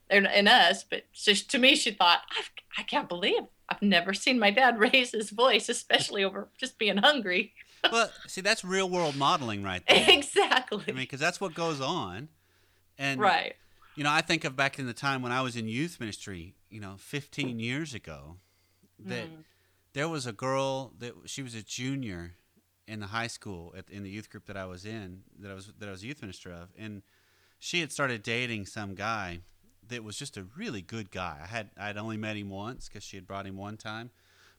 and, 0.08 0.26
and 0.26 0.48
us. 0.48 0.84
But 0.84 1.04
so 1.12 1.32
to 1.32 1.58
me, 1.58 1.76
she 1.76 1.92
thought, 1.92 2.22
I, 2.30 2.80
I 2.80 2.82
can't 2.82 3.08
believe 3.08 3.42
I've 3.68 3.82
never 3.82 4.12
seen 4.12 4.38
my 4.38 4.50
dad 4.50 4.78
raise 4.92 5.12
his 5.12 5.30
voice, 5.30 5.68
especially 5.68 6.24
over 6.24 6.48
just 6.58 6.78
being 6.78 6.96
hungry 6.96 7.54
well, 7.92 8.10
see, 8.26 8.40
that's 8.40 8.64
real 8.64 8.88
world 8.88 9.16
modeling 9.16 9.62
right 9.62 9.82
there. 9.88 10.06
Exactly. 10.08 10.84
I 10.88 10.92
mean, 10.92 11.02
because 11.02 11.20
that's 11.20 11.40
what 11.40 11.54
goes 11.54 11.80
on. 11.80 12.28
And, 12.98 13.20
right. 13.20 13.54
You 13.96 14.04
know, 14.04 14.10
I 14.10 14.20
think 14.20 14.44
of 14.44 14.56
back 14.56 14.78
in 14.78 14.86
the 14.86 14.92
time 14.92 15.22
when 15.22 15.32
I 15.32 15.40
was 15.40 15.56
in 15.56 15.68
youth 15.68 15.98
ministry, 16.00 16.54
you 16.68 16.80
know, 16.80 16.94
15 16.98 17.58
years 17.58 17.94
ago, 17.94 18.36
that 18.98 19.26
mm. 19.26 19.44
There 19.92 20.09
was 20.09 20.26
a 20.26 20.33
girl 20.33 20.92
that 20.98 21.14
she 21.26 21.42
was 21.42 21.55
a 21.55 21.62
junior 21.62 22.35
in 22.87 23.00
the 23.00 23.07
high 23.07 23.26
school 23.26 23.74
at, 23.76 23.88
in 23.90 24.03
the 24.03 24.11
youth 24.11 24.31
group 24.31 24.46
that 24.46 24.57
I 24.57 24.66
was 24.66 24.85
in, 24.85 25.22
that 25.38 25.50
I 25.50 25.55
was 25.55 25.72
that 25.79 25.88
I 25.88 25.92
was 25.92 26.05
youth 26.05 26.22
minister 26.22 26.50
of, 26.50 26.68
and 26.79 27.03
she 27.59 27.81
had 27.81 27.92
started 27.92 28.22
dating 28.22 28.66
some 28.66 28.94
guy 28.94 29.40
that 29.88 30.05
was 30.05 30.16
just 30.16 30.37
a 30.37 30.44
really 30.57 30.83
good 30.83 31.11
guy. 31.11 31.38
I 31.42 31.46
had 31.46 31.70
I'd 31.79 31.96
only 31.96 32.16
met 32.16 32.37
him 32.37 32.50
once 32.50 32.88
because 32.88 33.05
she 33.05 33.16
had 33.16 33.26
brought 33.26 33.46
him 33.46 33.57
one 33.57 33.76
time, 33.76 34.11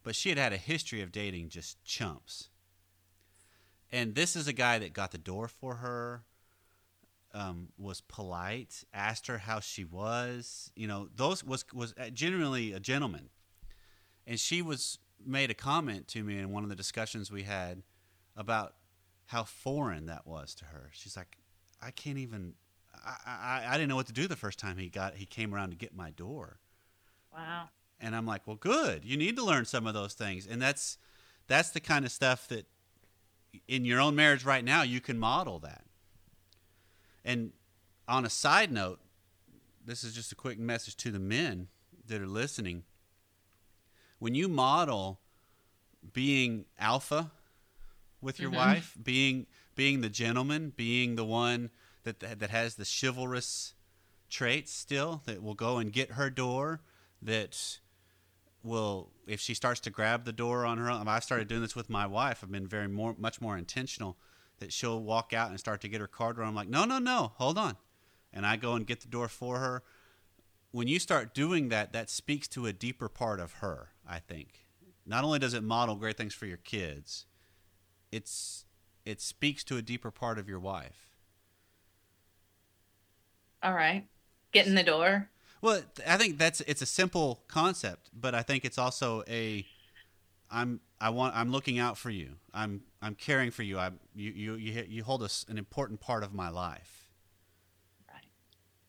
but 0.03 0.15
she 0.15 0.29
had 0.29 0.37
had 0.37 0.53
a 0.53 0.57
history 0.57 1.01
of 1.01 1.11
dating 1.11 1.49
just 1.49 1.83
chumps 1.83 2.49
and 3.91 4.15
this 4.15 4.35
is 4.35 4.47
a 4.47 4.53
guy 4.53 4.79
that 4.79 4.93
got 4.93 5.11
the 5.11 5.17
door 5.17 5.47
for 5.47 5.75
her 5.75 6.23
um, 7.33 7.69
was 7.77 8.01
polite 8.01 8.83
asked 8.93 9.27
her 9.27 9.37
how 9.37 9.59
she 9.59 9.85
was 9.85 10.71
you 10.75 10.87
know 10.87 11.07
those 11.15 11.43
was 11.43 11.65
was 11.73 11.93
genuinely 12.13 12.73
a 12.73 12.79
gentleman 12.79 13.29
and 14.27 14.39
she 14.39 14.61
was 14.61 14.99
made 15.25 15.51
a 15.51 15.53
comment 15.53 16.07
to 16.09 16.23
me 16.23 16.37
in 16.37 16.51
one 16.51 16.63
of 16.63 16.69
the 16.69 16.75
discussions 16.75 17.31
we 17.31 17.43
had 17.43 17.83
about 18.35 18.75
how 19.27 19.43
foreign 19.43 20.07
that 20.07 20.25
was 20.25 20.53
to 20.55 20.65
her. 20.65 20.89
She's 20.93 21.15
like 21.15 21.37
i 21.83 21.89
can't 21.89 22.19
even 22.19 22.53
I, 23.03 23.15
I, 23.25 23.63
I 23.69 23.71
didn't 23.73 23.89
know 23.89 23.95
what 23.95 24.05
to 24.07 24.13
do 24.13 24.27
the 24.27 24.35
first 24.35 24.59
time 24.59 24.77
he 24.77 24.89
got 24.89 25.15
he 25.15 25.25
came 25.25 25.55
around 25.55 25.71
to 25.71 25.75
get 25.75 25.95
my 25.95 26.11
door. 26.11 26.59
Wow. 27.33 27.69
And 27.99 28.15
i'm 28.15 28.25
like 28.25 28.45
well 28.45 28.57
good. 28.57 29.05
You 29.05 29.17
need 29.17 29.35
to 29.37 29.45
learn 29.45 29.65
some 29.65 29.87
of 29.87 29.93
those 29.93 30.13
things. 30.13 30.47
And 30.47 30.61
that's 30.61 30.97
that's 31.47 31.71
the 31.71 31.79
kind 31.79 32.05
of 32.05 32.11
stuff 32.11 32.47
that 32.49 32.67
in 33.67 33.85
your 33.85 33.99
own 33.99 34.15
marriage 34.15 34.45
right 34.45 34.63
now, 34.63 34.83
you 34.83 35.01
can 35.01 35.17
model 35.17 35.59
that. 35.59 35.83
And 37.23 37.51
on 38.07 38.25
a 38.25 38.29
side 38.29 38.71
note, 38.71 38.99
this 39.85 40.03
is 40.03 40.13
just 40.13 40.31
a 40.31 40.35
quick 40.35 40.59
message 40.59 40.95
to 40.97 41.11
the 41.11 41.19
men 41.19 41.67
that 42.07 42.21
are 42.21 42.27
listening. 42.27 42.83
When 44.21 44.35
you 44.35 44.47
model 44.47 45.19
being 46.13 46.65
alpha 46.77 47.31
with 48.21 48.39
your 48.39 48.51
mm-hmm. 48.51 48.59
wife, 48.59 48.95
being 49.01 49.47
being 49.73 50.01
the 50.01 50.09
gentleman, 50.09 50.73
being 50.75 51.15
the 51.15 51.25
one 51.25 51.71
that 52.03 52.19
that 52.19 52.51
has 52.51 52.75
the 52.75 52.85
chivalrous 52.85 53.73
traits 54.29 54.71
still 54.71 55.23
that 55.25 55.41
will 55.41 55.55
go 55.55 55.79
and 55.79 55.91
get 55.91 56.11
her 56.11 56.29
door, 56.29 56.81
that 57.19 57.79
will 58.61 59.09
if 59.25 59.39
she 59.39 59.55
starts 59.55 59.79
to 59.79 59.89
grab 59.89 60.25
the 60.25 60.31
door 60.31 60.67
on 60.67 60.77
her 60.77 60.87
own 60.87 61.07
i 61.07 61.19
started 61.19 61.47
doing 61.47 61.61
this 61.61 61.75
with 61.75 61.89
my 61.89 62.05
wife 62.05 62.41
i've 62.43 62.51
been 62.51 62.67
very 62.67 62.87
more 62.87 63.15
much 63.17 63.41
more 63.41 63.57
intentional 63.57 64.17
that 64.59 64.71
she'll 64.71 65.01
walk 65.01 65.33
out 65.33 65.49
and 65.49 65.59
start 65.59 65.81
to 65.81 65.87
get 65.87 65.99
her 65.99 66.05
card. 66.05 66.35
door 66.35 66.45
i'm 66.45 66.53
like 66.53 66.69
no 66.69 66.85
no 66.85 66.99
no 66.99 67.31
hold 67.37 67.57
on 67.57 67.75
and 68.31 68.45
i 68.45 68.55
go 68.55 68.73
and 68.73 68.85
get 68.85 69.01
the 69.01 69.07
door 69.07 69.27
for 69.27 69.57
her 69.57 69.81
when 70.71 70.87
you 70.87 70.99
start 70.99 71.33
doing 71.33 71.69
that 71.69 71.93
that 71.93 72.09
speaks 72.09 72.47
to 72.47 72.65
a 72.65 72.73
deeper 72.73 73.09
part 73.09 73.39
of 73.39 73.53
her 73.53 73.89
i 74.07 74.19
think 74.19 74.67
not 75.05 75.23
only 75.23 75.39
does 75.39 75.53
it 75.53 75.63
model 75.63 75.95
great 75.95 76.17
things 76.17 76.33
for 76.33 76.45
your 76.45 76.57
kids 76.57 77.25
it's 78.11 78.65
it 79.05 79.19
speaks 79.21 79.63
to 79.63 79.77
a 79.77 79.81
deeper 79.81 80.11
part 80.11 80.37
of 80.37 80.47
your 80.47 80.59
wife 80.59 81.15
all 83.63 83.73
right 83.73 84.07
get 84.51 84.67
in 84.67 84.75
the 84.75 84.83
door 84.83 85.29
well, 85.61 85.81
I 86.07 86.17
think 86.17 86.39
that's 86.39 86.61
it's 86.61 86.81
a 86.81 86.87
simple 86.87 87.43
concept, 87.47 88.09
but 88.13 88.33
I 88.33 88.41
think 88.41 88.65
it's 88.65 88.79
also 88.79 89.23
a 89.27 89.65
I'm 90.49 90.81
I 90.99 91.11
want 91.11 91.35
I'm 91.35 91.51
looking 91.51 91.77
out 91.77 91.97
for 91.97 92.09
you. 92.09 92.31
I'm 92.53 92.81
I'm 93.01 93.15
caring 93.15 93.51
for 93.51 93.63
you. 93.63 93.77
I 93.77 93.91
you 94.15 94.31
you 94.31 94.55
you, 94.55 94.85
you 94.87 95.03
hold 95.03 95.21
us 95.21 95.45
an 95.47 95.57
important 95.57 95.99
part 95.99 96.23
of 96.23 96.33
my 96.33 96.49
life. 96.49 97.00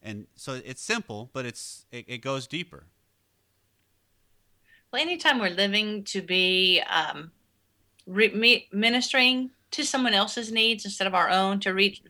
And 0.02 0.26
so 0.34 0.60
it's 0.64 0.82
simple, 0.82 1.30
but 1.32 1.46
it's 1.46 1.86
it, 1.92 2.04
it 2.08 2.18
goes 2.18 2.46
deeper. 2.46 2.84
Well, 4.92 5.00
anytime 5.00 5.38
we're 5.38 5.50
living 5.50 6.04
to 6.04 6.20
be 6.20 6.82
um, 6.90 7.30
re- 8.06 8.68
ministering 8.72 9.50
to 9.70 9.84
someone 9.84 10.12
else's 10.12 10.52
needs 10.52 10.84
instead 10.84 11.06
of 11.06 11.14
our 11.14 11.30
own, 11.30 11.60
to 11.60 11.72
reach 11.72 12.02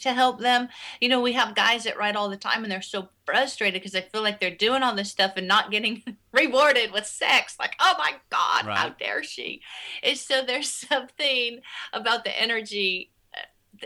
to 0.00 0.12
help 0.12 0.40
them. 0.40 0.68
You 1.00 1.08
know, 1.08 1.20
we 1.20 1.32
have 1.32 1.54
guys 1.54 1.84
that 1.84 1.96
write 1.96 2.16
all 2.16 2.28
the 2.28 2.36
time 2.36 2.62
and 2.62 2.70
they're 2.70 2.82
so 2.82 3.08
frustrated 3.24 3.80
because 3.80 3.92
they 3.92 4.02
feel 4.02 4.22
like 4.22 4.40
they're 4.40 4.54
doing 4.54 4.82
all 4.82 4.94
this 4.94 5.10
stuff 5.10 5.32
and 5.36 5.48
not 5.48 5.70
getting 5.70 6.02
rewarded 6.32 6.92
with 6.92 7.06
sex. 7.06 7.56
Like, 7.58 7.74
oh 7.80 7.94
my 7.98 8.12
God, 8.30 8.66
right. 8.66 8.76
how 8.76 8.88
dare 8.90 9.22
she? 9.22 9.62
And 10.02 10.16
so 10.16 10.42
there's 10.44 10.68
something 10.88 11.60
about 11.92 12.24
the 12.24 12.38
energy 12.38 13.10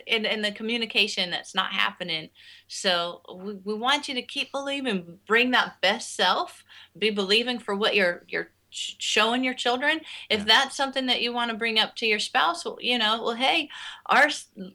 and, 0.07 0.27
and 0.27 0.45
the 0.45 0.53
communication 0.53 1.31
that's 1.31 1.55
not 1.55 1.73
happening. 1.73 2.31
So 2.69 3.23
we, 3.35 3.55
we 3.65 3.75
want 3.75 4.09
you 4.09 4.15
to 4.15 4.23
keep 4.23 4.53
believing, 4.53 5.19
bring 5.27 5.51
that 5.53 5.81
best 5.81 6.17
self, 6.17 6.65
be 6.99 7.11
believing 7.11 7.59
for 7.59 7.75
what 7.75 7.95
you're 7.95 8.25
you're 8.29 8.49
showing 8.71 9.45
your 9.45 9.55
children. 9.55 10.01
If 10.31 10.41
yeah. 10.41 10.47
that's 10.47 10.77
something 10.77 11.07
that 11.07 11.21
you 11.21 11.33
want 11.33 11.51
to 11.51 11.57
bring 11.57 11.79
up 11.79 11.95
to 11.97 12.07
your 12.07 12.19
spouse 12.19 12.65
well, 12.65 12.79
you 12.81 12.99
know 12.99 13.23
well 13.23 13.35
hey 13.35 13.69
our 14.07 14.29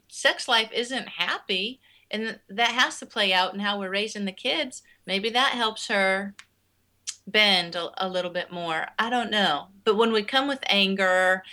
sex 0.08 0.48
life 0.48 0.70
isn't 0.72 1.10
happy 1.10 1.80
and 2.12 2.40
that 2.50 2.70
has 2.70 3.00
to 3.00 3.06
play 3.06 3.34
out 3.34 3.54
in 3.54 3.60
how 3.60 3.80
we're 3.80 3.90
raising 3.90 4.26
the 4.26 4.32
kids. 4.32 4.82
Maybe 5.06 5.30
that 5.32 5.54
helps 5.54 5.88
her 5.88 6.36
bend 7.26 7.76
a, 7.76 7.92
a 8.06 8.08
little 8.08 8.32
bit 8.32 8.52
more. 8.52 8.88
I 8.98 9.10
don't 9.10 9.32
know. 9.32 9.68
But 9.84 9.98
when 9.98 10.12
we 10.12 10.24
come 10.24 10.48
with 10.48 10.64
anger 10.68 11.44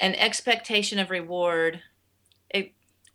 and 0.00 0.18
expectation 0.18 0.98
of 0.98 1.10
reward 1.10 1.82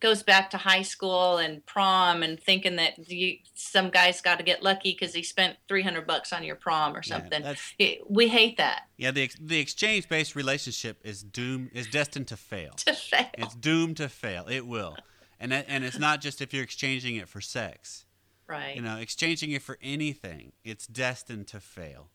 goes 0.04 0.22
back 0.22 0.50
to 0.50 0.58
high 0.58 0.82
school 0.82 1.38
and 1.38 1.66
prom 1.66 2.24
and 2.24 2.38
thinking 2.38 2.76
that 2.76 3.10
you, 3.10 3.38
some 3.56 3.90
guy's 3.90 4.20
got 4.20 4.38
to 4.38 4.44
get 4.44 4.62
lucky 4.62 4.92
because 4.92 5.16
he 5.16 5.24
spent 5.24 5.56
300 5.70 6.06
bucks 6.06 6.34
on 6.34 6.44
your 6.44 6.58
prom 6.58 6.94
or 6.94 7.02
something. 7.02 7.42
Yeah, 7.80 7.96
we 8.10 8.28
hate 8.28 8.58
that. 8.58 8.82
Yeah, 8.98 9.12
the 9.12 9.32
the 9.40 9.60
exchange 9.60 10.10
based 10.10 10.36
relationship 10.36 11.00
is 11.06 11.24
doomed 11.24 11.72
is 11.74 11.88
destined 11.88 12.28
to 12.28 12.38
fail. 12.38 12.74
to 12.74 12.94
fail. 12.94 13.30
It's 13.38 13.56
doomed 13.56 13.98
to 13.98 14.10
fail. 14.10 14.46
It 14.50 14.68
will. 14.68 14.98
And 15.40 15.54
and 15.54 15.86
it's 15.86 15.98
not 15.98 16.20
just 16.20 16.42
if 16.42 16.54
you're 16.54 16.64
exchanging 16.64 17.16
it 17.16 17.30
for 17.30 17.40
sex. 17.40 18.06
Right. 18.46 18.76
You 18.76 18.82
know, 18.82 18.98
exchanging 18.98 19.52
it 19.52 19.62
for 19.62 19.78
anything, 19.82 20.52
it's 20.66 20.86
destined 20.86 21.48
to 21.48 21.62
fail. 21.62 22.10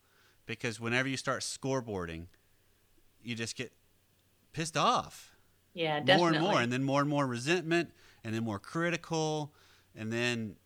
Because 0.44 0.78
whenever 0.78 1.08
you 1.08 1.16
start 1.16 1.40
scoreboarding, 1.40 2.26
you 3.22 3.34
just 3.34 3.56
get 3.56 3.72
pissed 4.52 4.76
off 4.76 5.37
yeah, 5.74 6.00
definitely. 6.00 6.16
More 6.16 6.28
and 6.32 6.42
more, 6.42 6.62
and 6.62 6.72
then 6.72 6.84
more 6.84 7.00
and 7.00 7.10
more 7.10 7.26
resentment, 7.26 7.90
and 8.24 8.34
then 8.34 8.44
more 8.44 8.58
critical, 8.58 9.52
and 9.94 10.12
then 10.12 10.56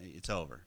it's 0.00 0.30
over. 0.30 0.66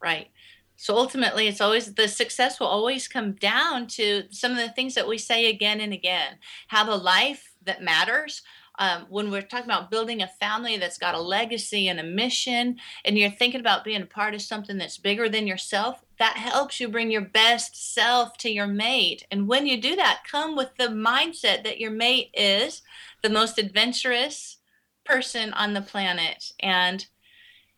Right. 0.00 0.28
So 0.76 0.96
ultimately, 0.96 1.48
it's 1.48 1.60
always 1.60 1.94
the 1.94 2.06
success 2.06 2.60
will 2.60 2.68
always 2.68 3.08
come 3.08 3.32
down 3.32 3.88
to 3.88 4.24
some 4.30 4.52
of 4.52 4.58
the 4.58 4.68
things 4.68 4.94
that 4.94 5.08
we 5.08 5.18
say 5.18 5.46
again 5.46 5.80
and 5.80 5.92
again. 5.92 6.36
Have 6.68 6.86
a 6.86 6.94
life 6.94 7.52
that 7.64 7.82
matters. 7.82 8.42
Um, 8.78 9.06
when 9.08 9.30
we're 9.30 9.42
talking 9.42 9.64
about 9.66 9.90
building 9.90 10.22
a 10.22 10.28
family 10.28 10.76
that's 10.76 10.98
got 10.98 11.16
a 11.16 11.20
legacy 11.20 11.88
and 11.88 11.98
a 11.98 12.04
mission, 12.04 12.76
and 13.04 13.18
you're 13.18 13.30
thinking 13.30 13.60
about 13.60 13.84
being 13.84 14.02
a 14.02 14.06
part 14.06 14.34
of 14.34 14.42
something 14.42 14.78
that's 14.78 14.98
bigger 14.98 15.28
than 15.28 15.46
yourself, 15.46 16.04
that 16.18 16.36
helps 16.36 16.78
you 16.78 16.88
bring 16.88 17.10
your 17.10 17.22
best 17.22 17.94
self 17.94 18.36
to 18.38 18.50
your 18.50 18.68
mate. 18.68 19.26
And 19.30 19.48
when 19.48 19.66
you 19.66 19.80
do 19.80 19.96
that, 19.96 20.22
come 20.30 20.56
with 20.56 20.70
the 20.78 20.88
mindset 20.88 21.64
that 21.64 21.80
your 21.80 21.90
mate 21.90 22.30
is 22.34 22.82
the 23.22 23.30
most 23.30 23.58
adventurous 23.58 24.58
person 25.04 25.52
on 25.54 25.74
the 25.74 25.80
planet 25.80 26.52
and 26.60 27.06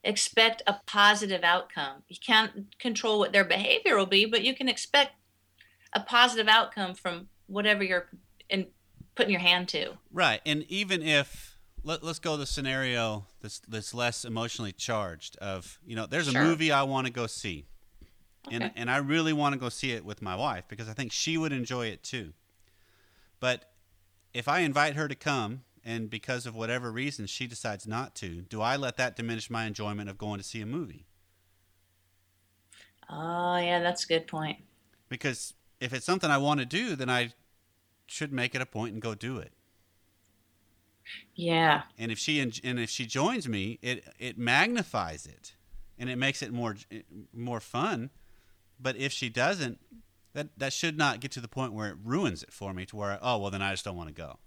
expect 0.04 0.62
a 0.66 0.76
positive 0.86 1.42
outcome. 1.42 2.02
You 2.08 2.16
can't 2.24 2.78
control 2.78 3.18
what 3.18 3.32
their 3.32 3.44
behavior 3.44 3.96
will 3.96 4.06
be, 4.06 4.24
but 4.24 4.42
you 4.42 4.54
can 4.54 4.68
expect 4.68 5.12
a 5.92 6.00
positive 6.00 6.48
outcome 6.48 6.94
from 6.94 7.28
whatever 7.46 7.82
you're 7.82 8.08
in 8.48 8.66
putting 9.14 9.32
your 9.32 9.40
hand 9.40 9.68
to. 9.70 9.92
Right. 10.12 10.40
And 10.46 10.64
even 10.68 11.02
if 11.02 11.58
let, 11.82 12.02
us 12.02 12.18
go 12.18 12.36
the 12.36 12.46
scenario 12.46 13.26
that's 13.40 13.60
that's 13.60 13.94
less 13.94 14.24
emotionally 14.24 14.72
charged. 14.72 15.36
Of 15.38 15.78
you 15.86 15.96
know, 15.96 16.06
there's 16.06 16.28
a 16.28 16.32
Sure. 16.32 16.42
movie 16.42 16.72
I 16.72 16.82
want 16.82 17.06
to 17.06 17.12
go 17.12 17.26
see, 17.26 17.66
and 18.50 18.70
and 18.76 18.90
I 18.90 18.98
really 18.98 19.32
want 19.32 19.54
to 19.54 19.58
go 19.58 19.68
see 19.68 19.92
it 19.92 20.04
with 20.04 20.22
my 20.22 20.36
wife 20.36 20.64
because 20.68 20.88
I 20.88 20.92
think 20.92 21.12
she 21.12 21.36
would 21.38 21.52
enjoy 21.52 21.86
it 21.86 22.02
too. 22.02 22.32
But 23.40 23.72
if 24.34 24.48
I 24.48 24.60
invite 24.60 24.94
her 24.94 25.08
to 25.08 25.14
come 25.14 25.62
and 25.84 26.10
because 26.10 26.46
of 26.46 26.54
whatever 26.54 26.92
reason 26.92 27.26
she 27.26 27.46
decides 27.46 27.86
not 27.86 28.14
to, 28.16 28.42
do 28.42 28.60
I 28.60 28.76
let 28.76 28.96
that 28.98 29.16
diminish 29.16 29.48
my 29.48 29.64
enjoyment 29.64 30.10
of 30.10 30.18
going 30.18 30.38
to 30.38 30.44
see 30.44 30.60
a 30.60 30.66
movie? 30.66 31.06
Oh, 33.08 33.56
yeah, 33.56 33.80
that's 33.80 34.04
a 34.04 34.06
good 34.06 34.26
point. 34.26 34.58
Because 35.08 35.54
if 35.80 35.92
it's 35.92 36.06
something 36.06 36.30
I 36.30 36.38
want 36.38 36.60
to 36.60 36.66
do, 36.66 36.94
then 36.94 37.10
I 37.10 37.32
should 38.10 38.32
make 38.32 38.56
it 38.56 38.60
a 38.60 38.66
point 38.66 38.92
and 38.92 39.00
go 39.00 39.14
do 39.14 39.38
it. 39.38 39.52
Yeah. 41.34 41.82
and 41.98 42.10
if 42.12 42.18
she 42.18 42.40
and 42.40 42.58
if 42.62 42.90
she 42.90 43.06
joins 43.06 43.48
me, 43.48 43.78
it 43.82 44.04
it 44.18 44.38
magnifies 44.38 45.26
it, 45.26 45.54
and 45.98 46.10
it 46.10 46.16
makes 46.16 46.42
it 46.42 46.52
more 46.52 46.76
more 47.32 47.60
fun. 47.60 48.10
But 48.80 48.96
if 48.96 49.12
she 49.12 49.28
doesn't, 49.28 49.78
that 50.34 50.48
that 50.58 50.72
should 50.72 50.96
not 50.98 51.20
get 51.20 51.30
to 51.32 51.40
the 51.40 51.48
point 51.48 51.72
where 51.72 51.88
it 51.88 51.96
ruins 52.04 52.42
it 52.42 52.52
for 52.52 52.72
me. 52.74 52.84
To 52.86 52.96
where 52.96 53.18
oh 53.22 53.38
well, 53.38 53.50
then 53.50 53.62
I 53.62 53.70
just 53.72 53.84
don't 53.84 53.96
want 53.96 54.08
to 54.08 54.14
go. 54.14 54.38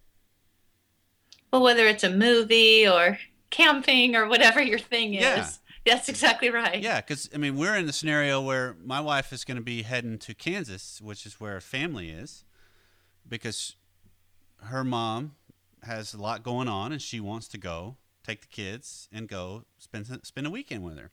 Well, 1.51 1.63
whether 1.63 1.85
it's 1.87 2.03
a 2.03 2.09
movie 2.09 2.87
or 2.87 3.19
camping 3.49 4.15
or 4.15 4.27
whatever 4.27 4.61
your 4.61 4.79
thing 4.79 5.13
is, 5.13 5.21
Yeah. 5.23 5.47
that's 5.85 6.09
exactly 6.09 6.49
right. 6.49 6.81
Yeah, 6.81 7.01
because 7.01 7.29
I 7.33 7.37
mean 7.37 7.57
we're 7.57 7.75
in 7.75 7.87
the 7.87 7.93
scenario 7.93 8.41
where 8.41 8.75
my 8.83 8.99
wife 9.01 9.33
is 9.33 9.43
going 9.43 9.57
to 9.57 9.63
be 9.63 9.81
heading 9.83 10.17
to 10.19 10.33
Kansas, 10.33 10.99
which 11.01 11.25
is 11.25 11.39
where 11.39 11.53
her 11.53 11.61
family 11.61 12.09
is, 12.09 12.43
because 13.27 13.75
her 14.63 14.83
mom 14.83 15.35
has 15.83 16.13
a 16.13 16.21
lot 16.21 16.43
going 16.43 16.67
on 16.67 16.91
and 16.91 17.01
she 17.01 17.19
wants 17.19 17.47
to 17.49 17.57
go 17.57 17.97
take 18.23 18.41
the 18.41 18.47
kids 18.47 19.09
and 19.11 19.27
go 19.27 19.63
spend 19.77 20.07
spend 20.23 20.47
a 20.47 20.49
weekend 20.49 20.83
with 20.83 20.97
her. 20.97 21.11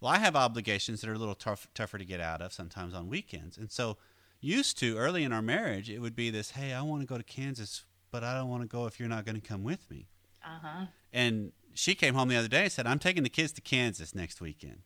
Well, 0.00 0.12
I 0.12 0.18
have 0.18 0.36
obligations 0.36 1.00
that 1.00 1.10
are 1.10 1.14
a 1.14 1.18
little 1.18 1.34
tough, 1.34 1.68
tougher 1.74 1.98
to 1.98 2.04
get 2.04 2.20
out 2.20 2.40
of 2.40 2.52
sometimes 2.52 2.94
on 2.94 3.08
weekends, 3.08 3.58
and 3.58 3.70
so 3.70 3.96
used 4.40 4.78
to 4.78 4.96
early 4.96 5.24
in 5.24 5.32
our 5.32 5.42
marriage, 5.42 5.90
it 5.90 5.98
would 5.98 6.14
be 6.14 6.30
this: 6.30 6.52
Hey, 6.52 6.72
I 6.72 6.82
want 6.82 7.02
to 7.02 7.06
go 7.06 7.18
to 7.18 7.24
Kansas, 7.24 7.84
but 8.10 8.22
I 8.22 8.34
don't 8.38 8.48
want 8.48 8.62
to 8.62 8.68
go 8.68 8.86
if 8.86 8.98
you're 8.98 9.08
not 9.08 9.24
going 9.24 9.40
to 9.40 9.46
come 9.46 9.64
with 9.64 9.90
me. 9.90 10.06
Uh 10.44 10.58
huh. 10.62 10.86
And 11.12 11.52
she 11.74 11.94
came 11.94 12.14
home 12.14 12.28
the 12.28 12.36
other 12.36 12.48
day 12.48 12.64
and 12.64 12.72
said, 12.72 12.86
I'm 12.86 12.98
taking 12.98 13.22
the 13.22 13.28
kids 13.28 13.52
to 13.52 13.60
Kansas 13.60 14.14
next 14.14 14.40
weekend. 14.40 14.80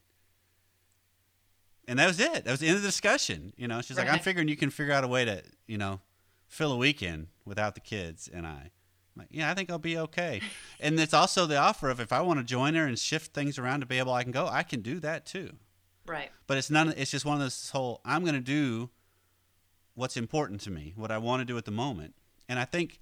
And 1.88 1.98
that 1.98 2.06
was 2.06 2.20
it. 2.20 2.44
That 2.44 2.50
was 2.50 2.60
the 2.60 2.68
end 2.68 2.76
of 2.76 2.82
the 2.82 2.88
discussion. 2.88 3.52
You 3.56 3.66
know, 3.66 3.80
she's 3.80 3.96
like, 3.96 4.08
I'm 4.08 4.20
figuring 4.20 4.48
you 4.48 4.56
can 4.56 4.70
figure 4.70 4.92
out 4.92 5.02
a 5.02 5.08
way 5.08 5.24
to, 5.24 5.42
you 5.66 5.78
know, 5.78 6.00
fill 6.52 6.72
a 6.72 6.76
weekend 6.76 7.28
without 7.46 7.74
the 7.74 7.80
kids 7.80 8.28
and 8.32 8.46
I. 8.46 8.70
I'm 9.14 9.20
like, 9.20 9.28
yeah, 9.30 9.50
I 9.50 9.54
think 9.54 9.70
I'll 9.70 9.78
be 9.78 9.96
okay. 9.96 10.42
and 10.80 11.00
it's 11.00 11.14
also 11.14 11.46
the 11.46 11.56
offer 11.56 11.88
of 11.88 11.98
if 11.98 12.12
I 12.12 12.20
want 12.20 12.40
to 12.40 12.44
join 12.44 12.74
her 12.74 12.84
and 12.86 12.98
shift 12.98 13.32
things 13.32 13.58
around 13.58 13.80
to 13.80 13.86
be 13.86 13.98
able 13.98 14.12
I 14.12 14.22
can 14.22 14.32
go, 14.32 14.46
I 14.46 14.62
can 14.62 14.82
do 14.82 15.00
that 15.00 15.24
too. 15.24 15.54
Right. 16.06 16.30
But 16.46 16.58
it's 16.58 16.70
none. 16.70 16.92
It's 16.96 17.10
just 17.10 17.24
one 17.24 17.36
of 17.36 17.40
those 17.40 17.70
whole. 17.70 18.00
I'm 18.04 18.22
going 18.22 18.34
to 18.34 18.40
do 18.40 18.90
what's 19.94 20.16
important 20.16 20.60
to 20.62 20.70
me, 20.70 20.92
what 20.94 21.10
I 21.10 21.18
want 21.18 21.40
to 21.40 21.44
do 21.44 21.56
at 21.56 21.64
the 21.64 21.70
moment, 21.70 22.14
and 22.48 22.58
I 22.58 22.64
think 22.64 22.98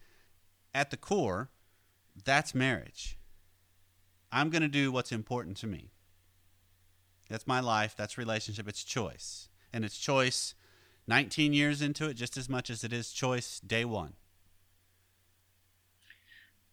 at 0.74 0.90
the 0.90 0.96
core, 0.96 1.50
that's 2.24 2.54
marriage. 2.54 3.18
I'm 4.30 4.50
going 4.50 4.62
to 4.62 4.68
do 4.68 4.92
what's 4.92 5.12
important 5.12 5.56
to 5.58 5.66
me. 5.66 5.90
That's 7.28 7.46
my 7.46 7.60
life. 7.60 7.94
That's 7.96 8.18
relationship. 8.18 8.68
It's 8.68 8.84
choice, 8.84 9.48
and 9.72 9.84
it's 9.84 9.98
choice. 9.98 10.54
19 11.06 11.52
years 11.52 11.82
into 11.82 12.08
it, 12.08 12.14
just 12.14 12.36
as 12.36 12.48
much 12.48 12.70
as 12.70 12.84
it 12.84 12.92
is 12.92 13.12
choice 13.12 13.60
day 13.60 13.84
one. 13.84 14.14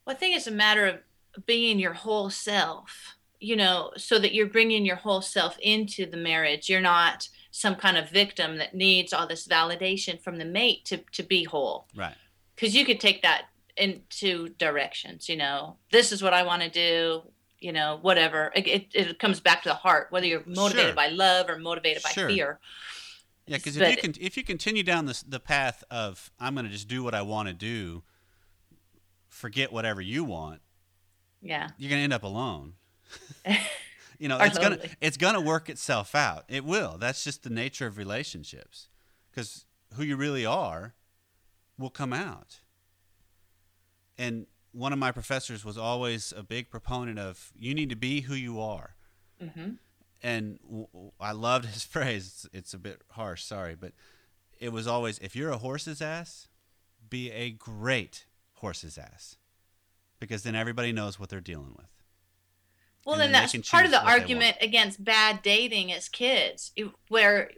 Well, 0.05 0.15
I 0.15 0.19
think 0.19 0.35
it's 0.35 0.47
a 0.47 0.51
matter 0.51 0.85
of 0.85 1.45
being 1.45 1.79
your 1.79 1.93
whole 1.93 2.29
self, 2.29 3.15
you 3.39 3.55
know, 3.55 3.91
so 3.97 4.19
that 4.19 4.33
you're 4.33 4.47
bringing 4.47 4.85
your 4.85 4.95
whole 4.95 5.21
self 5.21 5.57
into 5.59 6.05
the 6.05 6.17
marriage. 6.17 6.69
You're 6.69 6.81
not 6.81 7.27
some 7.51 7.75
kind 7.75 7.97
of 7.97 8.09
victim 8.09 8.57
that 8.57 8.73
needs 8.75 9.13
all 9.13 9.27
this 9.27 9.47
validation 9.47 10.21
from 10.21 10.37
the 10.37 10.45
mate 10.45 10.85
to, 10.85 10.97
to 11.11 11.23
be 11.23 11.43
whole. 11.43 11.87
Right. 11.95 12.15
Because 12.55 12.75
you 12.75 12.85
could 12.85 12.99
take 12.99 13.21
that 13.23 13.45
in 13.75 14.01
two 14.09 14.49
directions, 14.57 15.29
you 15.29 15.35
know, 15.35 15.77
this 15.91 16.11
is 16.11 16.23
what 16.23 16.33
I 16.33 16.41
want 16.43 16.63
to 16.63 16.69
do, 16.69 17.21
you 17.59 17.71
know, 17.71 17.99
whatever. 18.01 18.51
It, 18.55 18.67
it, 18.67 18.87
it 18.93 19.19
comes 19.19 19.39
back 19.39 19.63
to 19.63 19.69
the 19.69 19.75
heart, 19.75 20.07
whether 20.09 20.25
you're 20.25 20.43
motivated 20.45 20.89
Sure. 20.89 20.95
by 20.95 21.09
love 21.09 21.49
or 21.49 21.59
motivated 21.59 22.01
by 22.01 22.09
Sure. 22.09 22.29
fear. 22.29 22.59
Yeah, 23.47 23.57
because 23.57 23.77
if 23.77 23.89
you 23.89 23.97
can, 23.97 24.13
if 24.19 24.37
you 24.37 24.43
continue 24.43 24.83
down 24.83 25.05
this 25.05 25.21
the 25.23 25.39
path 25.39 25.83
of 25.89 26.31
I'm 26.39 26.53
going 26.53 26.65
to 26.65 26.71
just 26.71 26.87
do 26.87 27.03
what 27.03 27.13
I 27.15 27.21
want 27.21 27.47
to 27.47 27.53
do, 27.53 28.03
forget 29.29 29.71
whatever 29.71 30.01
you 30.01 30.23
want, 30.23 30.61
Yeah. 31.41 31.69
you're 31.77 31.89
going 31.89 31.99
to 31.99 32.03
end 32.03 32.13
up 32.13 32.23
alone. 32.23 32.73
you 34.19 34.27
know, 34.27 34.37
it's 34.39 34.57
gonna 34.57 34.79
it's 34.99 35.15
gonna 35.17 35.39
work 35.39 35.69
itself 35.69 36.13
out. 36.13 36.43
It 36.49 36.65
will. 36.65 36.97
That's 36.97 37.23
just 37.23 37.43
the 37.43 37.49
nature 37.49 37.87
of 37.87 37.97
relationships, 37.97 38.89
because 39.31 39.65
who 39.93 40.03
you 40.03 40.17
really 40.17 40.45
are 40.45 40.93
will 41.77 41.89
come 41.89 42.11
out. 42.11 42.59
And 44.17 44.47
one 44.73 44.91
of 44.91 44.99
my 44.99 45.11
professors 45.13 45.63
was 45.63 45.77
always 45.77 46.33
a 46.35 46.43
big 46.43 46.69
proponent 46.69 47.17
of 47.17 47.51
you 47.57 47.73
need 47.73 47.89
to 47.89 47.95
be 47.95 48.21
who 48.21 48.33
you 48.35 48.59
are. 48.59 48.95
hmm 49.39 49.75
And 50.27 50.59
w- 50.63 51.11
I 51.21 51.31
loved 51.31 51.65
his 51.65 51.83
phrase. 51.93 52.25
It's, 52.25 52.47
it's 52.53 52.73
a 52.73 52.77
bit 52.77 53.01
harsh, 53.11 53.43
sorry, 53.43 53.75
but 53.75 53.93
it 54.59 54.73
was 54.73 54.87
always 54.87 55.19
if 55.19 55.35
you're 55.35 55.51
a 55.51 55.57
horse's 55.57 56.01
ass, 56.01 56.47
be 57.09 57.31
a 57.31 57.51
great 57.51 58.25
horse's 58.55 58.97
ass, 58.97 59.37
because 60.19 60.43
then 60.43 60.55
everybody 60.55 60.91
knows 60.91 61.19
what 61.19 61.29
they're 61.29 61.39
dealing 61.39 61.73
with. 61.77 61.87
Well, 63.05 63.13
And 63.13 63.21
then 63.21 63.31
then 63.31 63.49
that's 63.53 63.69
part 63.69 63.85
of 63.85 63.91
the 63.91 64.03
argument 64.03 64.57
against 64.59 65.01
bad 65.01 65.41
dating 65.41 65.93
as 65.93 66.09
kids, 66.09 66.73
where 67.07 67.51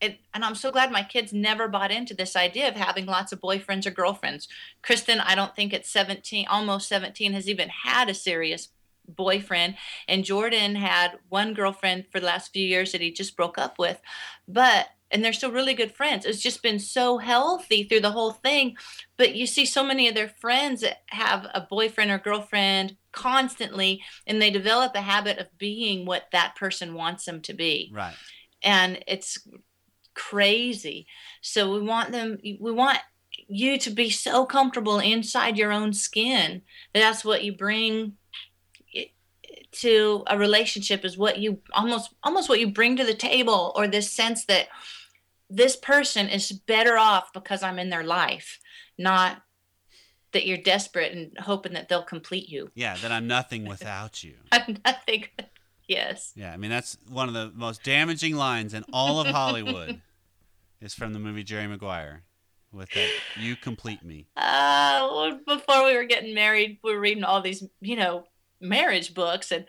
it, 0.00 0.18
and 0.34 0.44
I'm 0.44 0.56
so 0.56 0.72
glad 0.72 0.90
my 0.90 1.04
kids 1.04 1.32
never 1.32 1.68
bought 1.68 1.92
into 1.92 2.12
this 2.12 2.34
idea 2.34 2.68
of 2.68 2.74
having 2.74 3.06
lots 3.06 3.32
of 3.32 3.40
boyfriends 3.40 3.86
or 3.86 3.90
girlfriends. 3.90 4.48
Kristen, 4.82 5.20
I 5.20 5.36
don't 5.36 5.54
think 5.54 5.72
at 5.72 5.86
17, 5.86 6.46
almost 6.48 6.88
17, 6.88 7.32
has 7.34 7.48
even 7.48 7.68
had 7.68 8.08
a 8.08 8.14
serious 8.14 8.68
boyfriend, 9.08 9.76
and 10.08 10.24
Jordan 10.24 10.74
had 10.76 11.12
one 11.28 11.54
girlfriend 11.54 12.06
for 12.10 12.20
the 12.20 12.26
last 12.26 12.52
few 12.52 12.66
years 12.66 12.92
that 12.92 13.00
he 13.00 13.12
just 13.12 13.36
broke 13.36 13.58
up 13.58 13.78
with, 13.78 14.00
but 14.48 14.88
and 15.08 15.24
they're 15.24 15.32
still 15.32 15.52
really 15.52 15.74
good 15.74 15.94
friends. 15.94 16.26
It's 16.26 16.42
just 16.42 16.64
been 16.64 16.80
so 16.80 17.18
healthy 17.18 17.84
through 17.84 18.00
the 18.00 18.10
whole 18.10 18.32
thing. 18.32 18.76
But 19.16 19.36
you 19.36 19.46
see 19.46 19.64
so 19.64 19.84
many 19.84 20.08
of 20.08 20.16
their 20.16 20.28
friends 20.28 20.84
have 21.10 21.46
a 21.54 21.60
boyfriend 21.60 22.10
or 22.10 22.18
girlfriend 22.18 22.96
constantly 23.12 24.02
and 24.26 24.42
they 24.42 24.50
develop 24.50 24.96
a 24.96 25.00
habit 25.00 25.38
of 25.38 25.46
being 25.58 26.06
what 26.06 26.24
that 26.32 26.56
person 26.56 26.92
wants 26.92 27.24
them 27.24 27.40
to 27.42 27.54
be 27.54 27.90
Right. 27.94 28.14
and 28.62 29.02
it's 29.06 29.38
crazy 30.14 31.06
so 31.40 31.72
we 31.72 31.80
want 31.80 32.12
them 32.12 32.38
we 32.42 32.70
want 32.72 32.98
you 33.48 33.78
to 33.78 33.90
be 33.90 34.10
so 34.10 34.44
comfortable 34.44 34.98
inside 34.98 35.56
your 35.56 35.72
own 35.72 35.92
skin 35.92 36.62
that 36.92 37.00
that's 37.00 37.24
what 37.24 37.44
you 37.44 37.56
bring 37.56 38.16
to 39.72 40.24
a 40.26 40.38
relationship 40.38 41.04
is 41.04 41.16
what 41.18 41.38
you 41.38 41.60
almost 41.72 42.14
almost 42.22 42.48
what 42.48 42.60
you 42.60 42.70
bring 42.70 42.96
to 42.96 43.04
the 43.04 43.14
table 43.14 43.72
or 43.76 43.86
this 43.86 44.10
sense 44.10 44.44
that 44.46 44.68
this 45.48 45.76
person 45.76 46.28
is 46.28 46.50
better 46.52 46.96
off 46.96 47.32
because 47.32 47.62
I'm 47.62 47.78
in 47.78 47.90
their 47.90 48.04
life 48.04 48.58
not 48.98 49.42
that 50.32 50.46
you're 50.46 50.58
desperate 50.58 51.12
and 51.12 51.38
hoping 51.38 51.72
that 51.74 51.88
they'll 51.88 52.02
complete 52.02 52.48
you 52.48 52.70
Yeah, 52.74 52.96
that 52.96 53.12
I'm 53.12 53.26
nothing 53.26 53.66
without 53.66 54.22
you. 54.22 54.34
I'm 54.52 54.78
nothing. 54.84 55.26
Yes. 55.88 56.32
Yeah, 56.34 56.52
I 56.52 56.56
mean 56.56 56.70
that's 56.70 56.98
one 57.08 57.28
of 57.28 57.34
the 57.34 57.52
most 57.54 57.82
damaging 57.82 58.36
lines 58.36 58.74
in 58.74 58.84
all 58.92 59.20
of 59.20 59.28
Hollywood 59.28 60.00
is 60.80 60.94
from 60.94 61.12
the 61.12 61.18
movie 61.18 61.44
Jerry 61.44 61.66
Maguire 61.66 62.24
with 62.72 62.90
that 62.90 63.08
you 63.38 63.56
complete 63.56 64.02
me. 64.04 64.26
Uh, 64.36 65.08
well, 65.10 65.40
before 65.46 65.84
we 65.84 65.94
were 65.96 66.04
getting 66.04 66.34
married, 66.34 66.78
we 66.82 66.92
were 66.92 67.00
reading 67.00 67.24
all 67.24 67.40
these, 67.40 67.64
you 67.80 67.96
know, 67.96 68.24
marriage 68.60 69.14
books, 69.14 69.50
and 69.52 69.64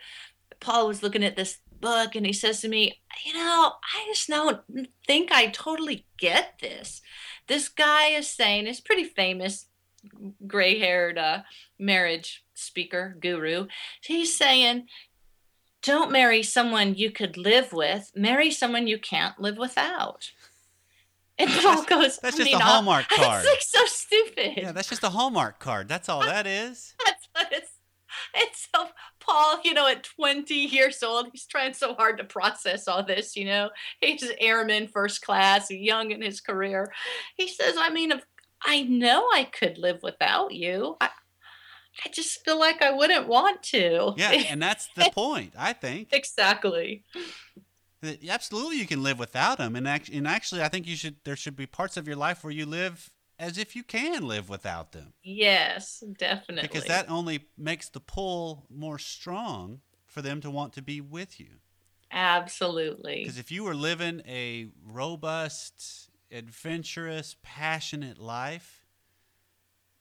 Paul 0.60 0.88
was 0.88 1.02
looking 1.02 1.24
at 1.24 1.36
this 1.36 1.58
book, 1.80 2.14
and 2.16 2.26
he 2.26 2.32
says 2.32 2.60
to 2.62 2.68
me, 2.68 3.00
"You 3.24 3.34
know, 3.34 3.72
I 3.94 4.06
just 4.08 4.28
don't 4.28 4.60
think 5.06 5.30
I 5.32 5.46
totally 5.48 6.06
get 6.18 6.58
this. 6.60 7.00
This 7.46 7.68
guy 7.68 8.08
is 8.08 8.28
saying, 8.28 8.66
he's 8.66 8.80
pretty 8.80 9.04
famous, 9.04 9.66
gray-haired 10.46 11.18
uh, 11.18 11.42
marriage 11.78 12.44
speaker 12.54 13.16
guru. 13.20 13.66
He's 14.02 14.36
saying." 14.36 14.86
Don't 15.80 16.10
marry 16.10 16.42
someone 16.42 16.96
you 16.96 17.12
could 17.12 17.36
live 17.36 17.72
with. 17.72 18.10
Marry 18.16 18.50
someone 18.50 18.88
you 18.88 18.98
can't 18.98 19.38
live 19.38 19.56
without. 19.56 20.32
And 21.38 21.48
Paul 21.48 21.84
goes, 21.84 22.18
That's 22.18 22.34
I 22.34 22.38
just 22.38 22.50
mean, 22.50 22.56
a 22.56 22.58
I'll- 22.58 22.72
Hallmark 22.72 23.08
card. 23.08 23.44
It's 23.46 23.48
like 23.48 23.62
so 23.62 23.86
stupid. 23.86 24.54
Yeah, 24.56 24.72
that's 24.72 24.88
just 24.88 25.04
a 25.04 25.08
Hallmark 25.10 25.60
card. 25.60 25.86
That's 25.88 26.08
all 26.08 26.20
that 26.22 26.48
is. 26.48 26.94
That's 27.06 27.28
what 27.32 27.46
it's. 27.52 27.70
It's 28.34 28.68
so 28.74 28.86
Paul, 29.20 29.60
you 29.64 29.74
know, 29.74 29.86
at 29.88 30.04
20 30.04 30.54
years 30.54 31.02
old, 31.02 31.28
he's 31.32 31.46
trying 31.46 31.74
so 31.74 31.94
hard 31.94 32.18
to 32.18 32.24
process 32.24 32.88
all 32.88 33.04
this. 33.04 33.36
You 33.36 33.46
know, 33.46 33.70
he's 34.00 34.22
an 34.22 34.36
airman, 34.38 34.88
first 34.88 35.22
class, 35.22 35.70
young 35.70 36.10
in 36.10 36.22
his 36.22 36.40
career. 36.40 36.92
He 37.36 37.48
says, 37.48 37.74
"I 37.78 37.90
mean, 37.90 38.12
if 38.12 38.24
I 38.64 38.82
know 38.82 39.28
I 39.32 39.44
could 39.44 39.78
live 39.78 40.02
without 40.02 40.52
you, 40.52 40.96
I, 41.00 41.10
I 42.04 42.08
just 42.10 42.44
feel 42.44 42.58
like 42.58 42.82
I 42.82 42.92
wouldn't 42.92 43.28
want 43.28 43.62
to. 43.64 44.14
Yeah, 44.16 44.30
and 44.48 44.60
that's 44.60 44.88
the 44.96 45.10
point. 45.12 45.52
I 45.58 45.72
think 45.72 46.08
exactly. 46.12 47.04
absolutely 48.28 48.78
you 48.78 48.86
can 48.86 49.02
live 49.02 49.18
without 49.18 49.60
and 49.60 49.88
act- 49.88 50.08
and 50.08 50.26
actually, 50.26 50.62
I 50.62 50.68
think 50.68 50.86
you 50.86 50.96
should. 50.96 51.16
There 51.24 51.36
should 51.36 51.56
be 51.56 51.66
parts 51.66 51.96
of 51.96 52.06
your 52.06 52.16
life 52.16 52.44
where 52.44 52.52
you 52.52 52.66
live 52.66 53.10
as 53.38 53.56
if 53.58 53.76
you 53.76 53.82
can 53.84 54.26
live 54.26 54.48
without 54.48 54.92
them, 54.92 55.12
Yes, 55.22 56.02
definitely. 56.18 56.62
because 56.62 56.84
that 56.86 57.08
only 57.08 57.46
makes 57.56 57.88
the 57.88 58.00
pull 58.00 58.66
more 58.68 58.98
strong 58.98 59.80
for 60.06 60.22
them 60.22 60.40
to 60.40 60.50
want 60.50 60.72
to 60.74 60.82
be 60.82 61.00
with 61.00 61.38
you. 61.38 61.60
absolutely. 62.10 63.22
Because 63.22 63.38
if 63.38 63.50
you 63.52 63.62
were 63.64 63.74
living 63.74 64.22
a 64.26 64.68
robust, 64.84 66.10
adventurous, 66.32 67.36
passionate 67.42 68.18
life, 68.18 68.86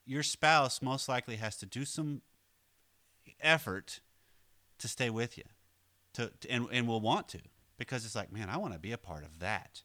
your 0.05 0.23
spouse 0.23 0.81
most 0.81 1.09
likely 1.09 1.35
has 1.35 1.57
to 1.57 1.65
do 1.65 1.83
some 1.85 2.21
effort 3.41 3.99
to 4.79 4.87
stay 4.87 5.09
with 5.09 5.37
you, 5.37 5.43
to, 6.13 6.31
to- 6.39 6.49
and 6.49 6.67
and 6.71 6.87
will 6.87 7.01
want 7.01 7.27
to 7.29 7.39
because 7.77 8.05
it's 8.05 8.15
like, 8.15 8.31
man, 8.31 8.49
I 8.49 8.57
want 8.57 8.73
to 8.73 8.79
be 8.79 8.91
a 8.91 8.97
part 8.97 9.23
of 9.23 9.39
that. 9.39 9.83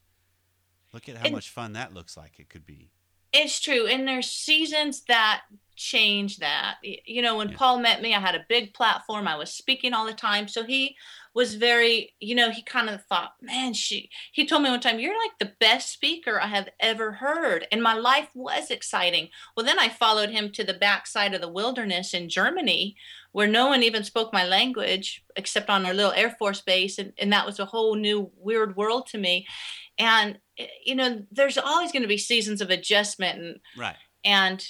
Look 0.93 1.09
at 1.09 1.17
how 1.17 1.25
And- 1.27 1.35
much 1.35 1.51
fun 1.51 1.73
that 1.75 1.93
looks 1.93 2.17
like 2.17 2.39
it 2.39 2.49
could 2.49 2.65
be. 2.67 2.91
It's 3.33 3.61
true. 3.61 3.87
And 3.87 4.07
there's 4.07 4.31
seasons 4.31 5.03
that 5.09 5.43
change 5.75 6.39
that. 6.39 6.77
You 6.83 7.23
know, 7.23 7.37
when 7.39 7.51
Yeah. 7.51 7.57
Paul 7.57 7.79
met 7.79 8.03
me, 8.03 8.15
I 8.15 8.21
had 8.21 8.35
a 8.35 8.45
big 8.49 8.75
platform. 8.75 9.27
I 9.27 9.37
was 9.37 9.53
speaking 9.53 9.95
all 9.95 10.05
the 10.07 10.13
time. 10.13 10.47
So 10.49 10.65
he 10.65 10.97
was 11.35 11.55
very, 11.55 12.15
you 12.21 12.35
know, 12.35 12.51
he 12.51 12.63
kind 12.63 12.91
of 12.91 13.03
thought, 13.07 13.33
man, 13.41 13.73
she, 13.73 14.11
he 14.33 14.47
told 14.47 14.63
me 14.63 14.69
one 14.71 14.81
time, 14.81 15.01
you're 15.01 15.19
like 15.19 15.39
the 15.39 15.55
best 15.59 15.91
speaker 15.91 16.39
I 16.39 16.49
have 16.49 16.69
ever 16.79 17.13
heard. 17.13 17.67
And 17.73 17.83
my 17.83 17.95
life 17.95 18.29
was 18.35 18.71
exciting. 18.71 19.31
Well, 19.57 19.65
then 19.65 19.79
I 19.79 19.89
followed 19.89 20.29
him 20.29 20.53
to 20.53 20.63
the 20.65 20.75
backside 20.75 21.33
of 21.33 21.41
the 21.41 21.49
wilderness 21.49 22.13
in 22.13 22.29
Germany 22.29 22.97
where 23.33 23.49
no 23.49 23.67
one 23.67 23.83
even 23.83 24.05
spoke 24.05 24.33
my 24.33 24.45
language 24.47 25.25
except 25.37 25.69
on 25.71 25.85
our 25.87 25.95
little 25.95 26.13
Air 26.13 26.31
Force 26.39 26.61
base. 26.61 26.99
And, 26.99 27.13
and 27.19 27.33
that 27.33 27.47
was 27.47 27.59
a 27.59 27.65
whole 27.67 27.97
new 27.97 28.31
weird 28.37 28.77
world 28.77 29.07
to 29.09 29.19
me. 29.19 29.47
And, 29.99 30.39
eh, 30.59 30.67
you 30.85 30.95
know, 30.95 31.25
there's 31.31 31.59
always 31.59 31.93
going 31.93 32.03
to 32.03 32.09
be 32.09 32.19
seasons 32.19 32.61
of 32.61 32.71
adjustment 32.71 33.41
and, 33.41 33.57
Right. 33.77 33.97
and 34.25 34.65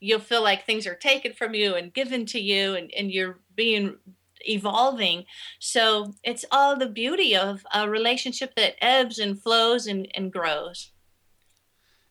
you'll 0.00 0.20
feel 0.20 0.42
like 0.42 0.64
things 0.64 0.86
are 0.86 0.94
taken 0.94 1.32
from 1.32 1.54
you 1.54 1.74
and 1.74 1.92
given 1.92 2.24
to 2.26 2.40
you 2.40 2.74
and, 2.76 2.92
and 2.96 3.10
you're 3.10 3.40
being 3.54 3.96
evolving 4.46 5.24
so 5.58 6.12
it's 6.22 6.44
all 6.50 6.76
the 6.76 6.88
beauty 6.88 7.34
of 7.34 7.64
a 7.72 7.88
relationship 7.88 8.54
that 8.56 8.74
ebbs 8.84 9.18
and 9.18 9.42
flows 9.42 9.86
and, 9.86 10.06
and 10.14 10.30
grows 10.32 10.92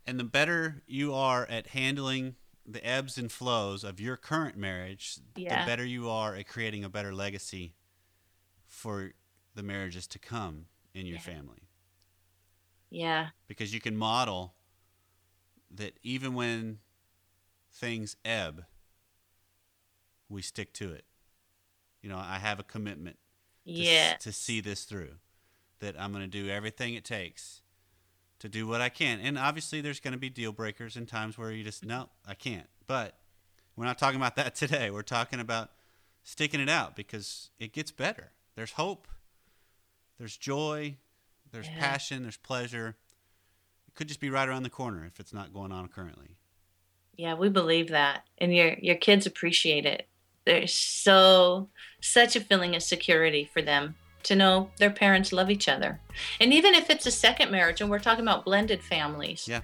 And 0.08 0.20
the 0.20 0.24
better 0.24 0.82
you 0.88 1.14
are 1.14 1.46
at 1.50 1.68
handling 1.68 2.36
the 2.66 2.86
ebbs 2.86 3.18
and 3.18 3.32
flows 3.32 3.84
of 3.84 4.00
your 4.00 4.16
current 4.18 4.56
marriage, 4.58 5.18
Yeah. 5.36 5.62
the 5.64 5.66
better 5.66 5.86
you 5.86 6.10
are 6.10 6.36
at 6.36 6.48
creating 6.48 6.84
a 6.84 6.90
better 6.90 7.14
legacy 7.14 7.76
for 8.68 9.14
the 9.56 9.64
marriages 9.64 10.08
to 10.08 10.20
come 10.20 10.68
in 10.94 11.06
your 11.06 11.18
Yeah. 11.18 11.22
family. 11.24 11.70
yeah 12.90 13.30
Because 13.48 13.74
you 13.74 13.82
can 13.82 13.98
model 13.98 14.54
that 15.72 15.98
even 16.04 16.36
when 16.36 16.80
things 17.72 18.16
ebb, 18.24 18.66
we 20.30 20.42
stick 20.44 20.74
to 20.74 20.92
it. 20.92 21.06
You 22.04 22.10
know, 22.10 22.18
I 22.20 22.38
have 22.38 22.60
a 22.60 22.64
commitment 22.64 23.18
to, 23.66 23.72
s- 23.72 23.78
yeah 23.80 24.18
to 24.18 24.32
see 24.32 24.62
this 24.62 24.84
through, 24.86 25.18
that 25.80 26.00
I'm 26.00 26.12
going 26.12 26.24
to 26.24 26.28
do 26.44 26.50
everything 26.50 26.94
it 26.94 27.04
takes 27.04 27.63
to 28.44 28.50
do 28.50 28.68
what 28.68 28.82
I 28.82 28.90
can. 28.90 29.20
And 29.22 29.38
obviously, 29.38 29.80
there's 29.82 30.00
going 30.02 30.12
to 30.12 30.20
be 30.20 30.30
deal 30.30 30.52
breakers 30.52 30.96
and 30.98 31.08
times 31.08 31.38
where 31.38 31.50
you 31.52 31.64
just, 31.64 31.86
no, 31.86 32.10
I 32.28 32.34
can't. 32.36 32.68
But 32.88 33.16
we're 33.76 33.86
not 33.86 33.98
talking 33.98 34.18
about 34.18 34.36
that 34.42 34.54
today. 34.54 34.92
We're 34.92 35.02
talking 35.02 35.40
about 35.40 35.72
sticking 36.24 36.60
it 36.60 36.70
out 36.70 36.96
because 36.96 37.50
it 37.58 37.72
gets 37.74 37.90
better. 37.92 38.32
There's 38.56 38.74
hope, 38.74 39.08
there's 40.20 40.36
joy, 40.38 40.98
there's 41.52 41.68
Yeah. 41.68 41.80
passion, 41.80 42.24
there's 42.24 42.38
pleasure. 42.38 42.96
It 43.88 43.96
could 43.96 44.08
just 44.08 44.20
be 44.20 44.30
right 44.30 44.48
around 44.48 44.64
the 44.64 44.70
corner 44.70 45.06
if 45.06 45.20
it's 45.20 45.34
not 45.34 45.54
going 45.54 45.72
on 45.72 45.88
currently. 45.88 46.36
yeah 47.16 47.36
we 47.36 47.48
believe 47.48 47.90
that 47.90 48.24
and 48.40 48.54
your 48.56 48.74
your 48.82 48.96
kids 48.96 49.26
appreciate 49.28 49.86
it 49.86 50.08
there's 50.46 50.74
so 50.74 51.70
such 52.02 52.36
a 52.36 52.42
feeling 52.42 52.76
of 52.76 52.82
security 52.82 53.48
for 53.54 53.62
them 53.62 53.94
to 54.24 54.36
know 54.36 54.70
their 54.78 54.90
parents 54.90 55.32
love 55.32 55.50
each 55.50 55.68
other. 55.68 56.00
And 56.40 56.54
even 56.54 56.74
if 56.74 56.90
it's 56.90 57.06
a 57.06 57.12
second 57.12 57.52
marriage 57.52 57.82
and 57.82 57.90
we're 57.90 58.00
talking 58.00 58.24
about 58.24 58.46
blended 58.46 58.82
families. 58.84 59.48
Yeah. 59.48 59.62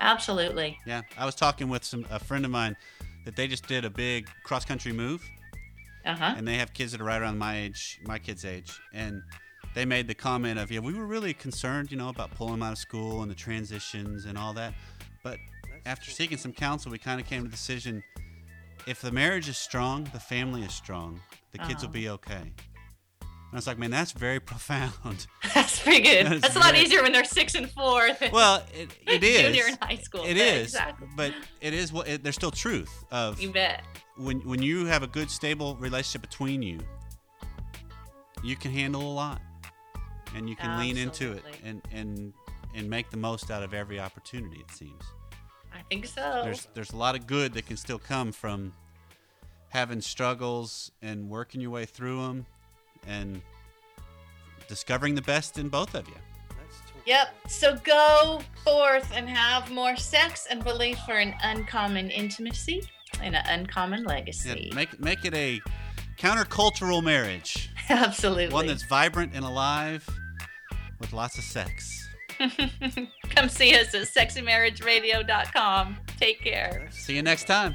absolutely. 0.00 0.78
Yeah, 0.86 1.02
I 1.18 1.24
was 1.24 1.34
talking 1.34 1.68
with 1.68 1.84
some 1.84 2.06
a 2.10 2.18
friend 2.18 2.44
of 2.44 2.50
mine 2.50 2.76
that 3.24 3.34
they 3.36 3.48
just 3.48 3.66
did 3.66 3.84
a 3.84 3.90
big 3.90 4.28
cross 4.44 4.64
country 4.64 4.92
move, 4.92 5.22
uh-huh. 6.04 6.34
And 6.38 6.46
they 6.46 6.56
have 6.58 6.72
kids 6.72 6.92
that 6.92 7.00
are 7.00 7.04
right 7.04 7.20
around 7.20 7.36
my 7.36 7.58
age, 7.58 7.98
my 8.04 8.18
kid's 8.20 8.44
age, 8.44 8.80
and 8.92 9.22
they 9.74 9.84
made 9.84 10.06
the 10.06 10.14
comment 10.14 10.56
of, 10.56 10.70
yeah, 10.70 10.78
we 10.78 10.94
were 10.94 11.04
really 11.04 11.34
concerned, 11.34 11.90
you 11.90 11.96
know, 11.96 12.08
about 12.10 12.30
pulling 12.30 12.52
them 12.52 12.62
out 12.62 12.72
of 12.72 12.78
school 12.78 13.22
and 13.22 13.30
the 13.30 13.34
transitions 13.34 14.24
and 14.24 14.38
all 14.38 14.52
that, 14.52 14.72
but 15.24 15.38
after 15.84 16.10
seeking 16.12 16.38
some 16.38 16.52
counsel, 16.52 16.92
we 16.92 16.98
kind 16.98 17.20
of 17.20 17.26
came 17.26 17.42
to 17.42 17.48
the 17.48 17.56
decision: 17.56 18.02
if 18.86 19.00
the 19.00 19.10
marriage 19.10 19.48
is 19.48 19.58
strong, 19.58 20.08
the 20.12 20.20
family 20.20 20.62
is 20.62 20.72
strong, 20.72 21.20
the 21.50 21.58
kids 21.58 21.82
will 21.82 21.90
Uh-huh. 21.90 21.92
be 21.92 22.08
okay. 22.08 22.52
And 23.48 23.54
I 23.54 23.56
was 23.56 23.66
like, 23.68 23.78
man, 23.78 23.90
that's 23.92 24.10
very 24.12 24.40
profound. 24.40 25.26
That's 25.54 25.78
pretty 25.80 26.00
good. 26.02 26.26
That 26.26 26.32
is 26.32 26.42
That's 26.42 26.56
a 26.56 26.58
lot 26.58 26.72
very- 26.72 26.84
easier 26.84 27.02
when 27.02 27.12
they're 27.12 27.24
six 27.24 27.54
and 27.54 27.70
four. 27.70 28.08
than 28.18 28.30
Well, 28.32 28.62
it, 28.74 28.90
it 29.06 29.22
is. 29.22 29.40
Junior 29.42 29.68
in 29.68 29.78
high 29.80 29.96
school. 30.02 30.24
It 30.24 30.36
is. 30.36 30.72
but 30.72 30.80
Exactly. 30.82 31.08
but 31.16 31.34
it 31.60 31.72
is 31.72 31.92
what 31.92 32.08
it, 32.08 32.22
there's 32.24 32.34
still 32.34 32.50
truth 32.50 33.04
of 33.12 33.40
You 33.40 33.50
bet. 33.52 33.82
when 34.16 34.40
when 34.40 34.62
you 34.62 34.86
have 34.86 35.02
a 35.04 35.06
good 35.06 35.30
stable 35.30 35.76
relationship 35.76 36.22
between 36.28 36.60
you 36.60 36.80
you 38.42 38.56
can 38.56 38.70
handle 38.72 39.00
a 39.02 39.14
lot 39.14 39.40
and 40.34 40.48
you 40.48 40.56
can 40.56 40.78
lean 40.78 40.96
into 40.96 41.32
it 41.32 41.42
and 41.64 41.80
and 41.92 42.32
and 42.74 42.90
make 42.90 43.10
the 43.10 43.16
most 43.16 43.50
out 43.50 43.62
of 43.62 43.72
every 43.72 43.98
opportunity 43.98 44.58
it 44.58 44.70
seems 44.70 45.02
I 45.72 45.82
think 45.88 46.06
so. 46.06 46.40
there's 46.44 46.66
there's 46.74 46.90
a 46.92 46.96
lot 46.96 47.14
of 47.14 47.26
good 47.26 47.54
that 47.54 47.66
can 47.66 47.76
still 47.76 47.98
come 47.98 48.32
from 48.32 48.72
having 49.68 50.00
struggles 50.00 50.90
and 51.00 51.28
working 51.30 51.60
your 51.60 51.70
way 51.70 51.84
through 51.86 52.22
them 52.22 52.46
and 53.06 53.40
discovering 54.68 55.14
the 55.14 55.22
best 55.22 55.58
in 55.58 55.68
both 55.68 55.94
of 55.94 56.06
you 56.08 56.14
Yep. 57.06 57.28
So 57.48 57.76
go 57.84 58.40
forth 58.64 59.12
and 59.14 59.28
have 59.30 59.70
more 59.70 59.94
sex 59.94 60.48
and 60.50 60.64
believe 60.64 60.98
for 61.06 61.12
an 61.14 61.34
uncommon 61.44 62.10
intimacy 62.10 62.82
and 63.22 63.36
an 63.36 63.44
uncommon 63.46 64.02
Yeah, 64.02 64.08
legacy. 64.08 64.72
make 64.74 64.98
make 64.98 65.24
it 65.24 65.32
a 65.34 65.60
countercultural 66.18 67.04
marriage 67.04 67.70
Absolutely. 67.90 68.48
one 68.52 68.66
that's 68.66 68.82
vibrant 68.88 69.34
and 69.36 69.44
alive 69.44 70.04
with 70.98 71.12
lots 71.12 71.38
of 71.38 71.44
sex 71.44 72.08
Come 73.30 73.48
see 73.48 73.74
us 73.78 73.94
at 73.94 74.08
sexymarriageradio.com. 74.08 75.96
Take 76.18 76.40
care. 76.42 76.88
see 76.90 77.14
you 77.14 77.22
next 77.22 77.44
time 77.46 77.74